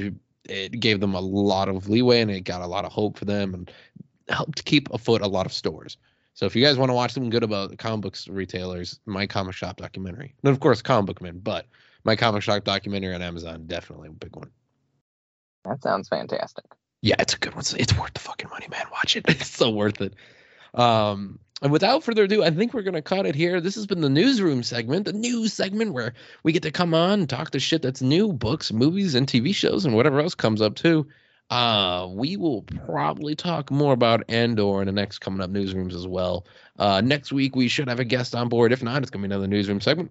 [0.49, 3.25] it gave them a lot of leeway and it got a lot of hope for
[3.25, 3.71] them and
[4.29, 5.97] helped keep afoot a lot of stores.
[6.35, 9.55] So if you guys want to watch something good about comic books retailers, my comic
[9.55, 10.35] shop documentary.
[10.43, 11.67] And of course comic book man, but
[12.05, 14.51] my comic shop documentary on Amazon, definitely a big one.
[15.65, 16.65] That sounds fantastic.
[17.03, 17.61] Yeah, it's a good one.
[17.61, 18.87] It's, it's worth the fucking money, man.
[18.93, 19.25] Watch it.
[19.29, 20.15] It's so worth it.
[20.75, 23.61] Um, and without further ado, I think we're gonna cut it here.
[23.61, 27.21] This has been the newsroom segment, the news segment where we get to come on
[27.21, 30.61] and talk to shit that's new, books, movies, and TV shows, and whatever else comes
[30.61, 31.07] up too.
[31.49, 36.07] Uh, we will probably talk more about Andor in the next coming up newsrooms as
[36.07, 36.45] well.
[36.79, 38.73] Uh, next week we should have a guest on board.
[38.73, 40.11] If not, it's gonna be another newsroom segment.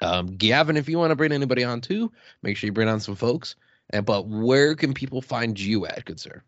[0.00, 2.10] Um, Gavin, if you want to bring anybody on too,
[2.42, 3.54] make sure you bring on some folks.
[3.90, 6.42] And but where can people find you at, good sir?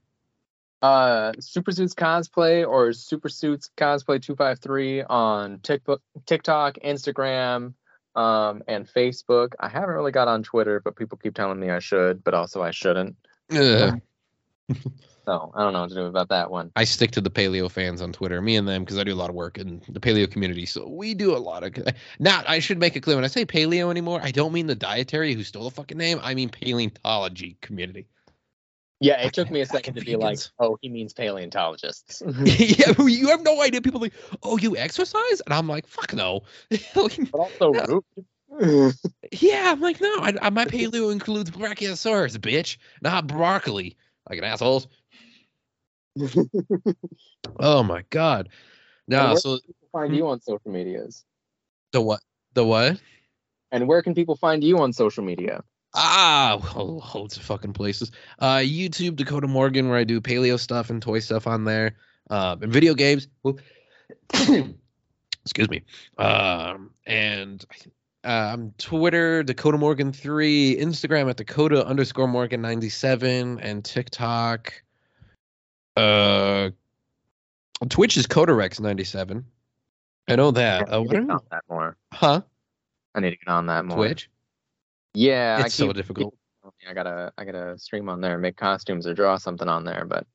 [0.85, 7.73] Uh, Super Suits cosplay or Super Suits cosplay two five three on TikTok, TikTok, Instagram,
[8.15, 9.55] um, and Facebook.
[9.59, 12.63] I haven't really got on Twitter, but people keep telling me I should, but also
[12.63, 13.17] I shouldn't.
[13.51, 13.99] Ugh.
[15.27, 16.71] So I don't know what to do about that one.
[16.77, 19.17] I stick to the paleo fans on Twitter, me and them, because I do a
[19.17, 20.67] lot of work in the paleo community.
[20.67, 21.75] So we do a lot of.
[22.19, 24.75] Now I should make it clear when I say paleo anymore, I don't mean the
[24.75, 26.21] dietary who stole the fucking name.
[26.23, 28.07] I mean paleontology community.
[29.05, 32.23] Yeah, it took me a second to be like, oh, he means paleontologists.
[32.45, 33.83] yeah, you have no idea.
[33.83, 36.41] People are like, oh, you exercise, and I'm like, fuck no.
[36.97, 38.93] Like, but also No.
[39.31, 40.15] yeah, I'm like, no.
[40.21, 43.97] I, I, my paleo includes brachiosaurus, bitch, not broccoli.
[44.31, 44.85] Like an asshole.
[47.61, 48.49] Oh my god.
[49.07, 49.59] No, where- so
[49.93, 50.17] find hmm.
[50.17, 51.27] you on social medias.
[51.93, 52.21] the what?
[52.55, 52.99] The what?
[53.71, 55.63] And where can people find you on social media?
[55.95, 56.59] Ah,
[57.15, 58.11] loads of fucking places.
[58.41, 61.97] Uh, YouTube, Dakota Morgan, where I do paleo stuff and toy stuff on there.
[62.31, 63.29] Uh, and video games.
[64.33, 65.83] Excuse me.
[66.19, 67.65] Um, and
[68.25, 74.73] um, Twitter, Dakota Morgan three, Instagram at Dakota underscore Morgan ninety seven, and TikTok.
[75.97, 76.71] Uh,
[77.89, 79.45] Twitch is Kotarex ninety seven.
[80.27, 80.89] I know that.
[80.89, 81.97] I Uh, need what to get on that more.
[82.13, 82.41] huh?
[83.15, 83.99] I need to get on that more.
[83.99, 84.31] Twitch.
[85.15, 86.35] Yeah, I It's so keep- difficult.
[86.89, 90.27] I gotta I gotta stream on there, make costumes or draw something on there, but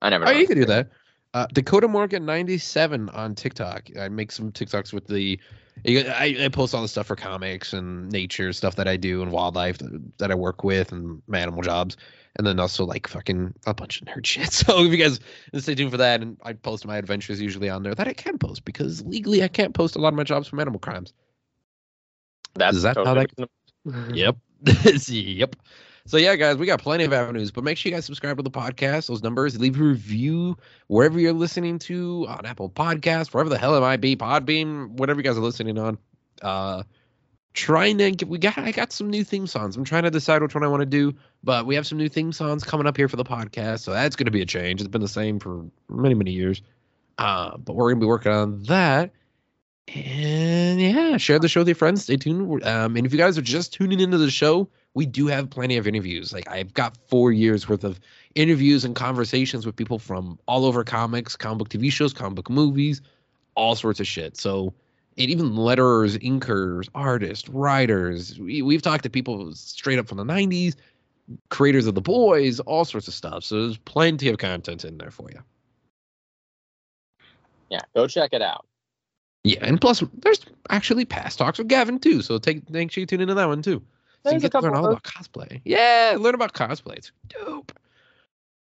[0.00, 0.26] I never.
[0.26, 0.90] Oh, know you can do that.
[1.34, 3.88] Uh, Dakota Morgan ninety seven on TikTok.
[3.98, 5.38] I make some TikToks with the.
[5.86, 9.32] I, I post all the stuff for comics and nature stuff that I do and
[9.32, 11.96] wildlife that, that I work with and my animal jobs,
[12.36, 14.52] and then also like fucking a bunch of nerd shit.
[14.52, 15.18] So if you guys
[15.58, 18.38] stay tuned for that, and I post my adventures usually on there that I can
[18.38, 21.12] post because legally I can't post a lot of my jobs from animal crimes.
[22.54, 23.30] That's Is that how that-.
[23.84, 24.36] Yep.
[25.08, 25.56] yep.
[26.04, 28.42] So yeah, guys, we got plenty of avenues, but make sure you guys subscribe to
[28.42, 29.06] the podcast.
[29.06, 30.56] Those numbers, leave a review
[30.88, 35.20] wherever you're listening to on Apple Podcasts, wherever the hell it might be, Podbean, whatever
[35.20, 35.98] you guys are listening on.
[36.40, 36.82] Uh,
[37.54, 39.76] trying to get, we got I got some new theme songs.
[39.76, 41.14] I'm trying to decide which one I want to do,
[41.44, 44.16] but we have some new theme songs coming up here for the podcast, so that's
[44.16, 44.80] going to be a change.
[44.80, 46.62] It's been the same for many many years,
[47.18, 49.12] uh, but we're going to be working on that.
[49.88, 52.04] And yeah, share the show with your friends.
[52.04, 52.64] Stay tuned.
[52.64, 55.76] Um, and if you guys are just tuning into the show, we do have plenty
[55.76, 56.32] of interviews.
[56.32, 57.98] Like I've got four years worth of
[58.34, 62.50] interviews and conversations with people from all over comics, comic book TV shows, comic book
[62.50, 63.02] movies,
[63.54, 64.36] all sorts of shit.
[64.36, 64.72] So,
[65.18, 68.38] and even letterers, inkers, artists, writers.
[68.38, 70.76] We, we've talked to people straight up from the '90s,
[71.50, 73.44] creators of the boys, all sorts of stuff.
[73.44, 75.40] So there's plenty of content in there for you.
[77.68, 78.66] Yeah, go check it out.
[79.44, 82.22] Yeah, and plus there's actually past talks with Gavin too.
[82.22, 83.82] So take make sure you tune into that one too.
[84.24, 85.60] So you There's a get to learn all about cosplay.
[85.64, 86.98] Yeah, learn about cosplay.
[86.98, 87.72] It's dope.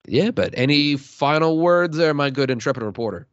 [0.08, 3.28] Yeah, but any final words there, my good intrepid reporter?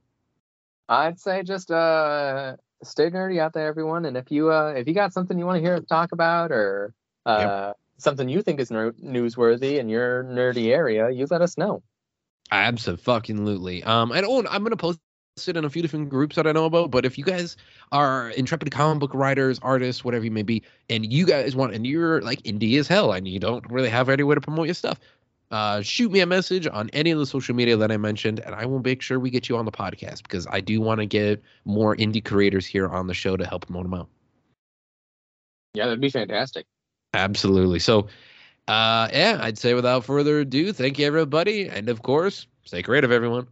[0.88, 4.06] I'd say just uh stay nerdy out there, everyone.
[4.06, 6.50] And if you uh if you got something you want to hear us talk about
[6.50, 6.94] or
[7.26, 11.82] uh something you think is ner- newsworthy in your nerdy area, you let us know.
[12.50, 13.84] Absolutely.
[13.84, 14.98] Um, and oh, I'm gonna post
[15.48, 16.90] it in a few different groups that I know about.
[16.90, 17.56] But if you guys
[17.92, 21.86] are intrepid comic book writers, artists, whatever you may be, and you guys want, and
[21.86, 24.98] you're like indie as hell, and you don't really have anywhere to promote your stuff,
[25.50, 28.54] uh, shoot me a message on any of the social media that I mentioned, and
[28.54, 31.06] I will make sure we get you on the podcast because I do want to
[31.06, 34.08] get more indie creators here on the show to help promote them out.
[35.74, 36.66] Yeah, that'd be fantastic.
[37.14, 37.80] Absolutely.
[37.80, 38.08] So,
[38.68, 41.68] uh, yeah, I'd say without further ado, thank you, everybody.
[41.68, 43.48] And of course, stay creative, everyone.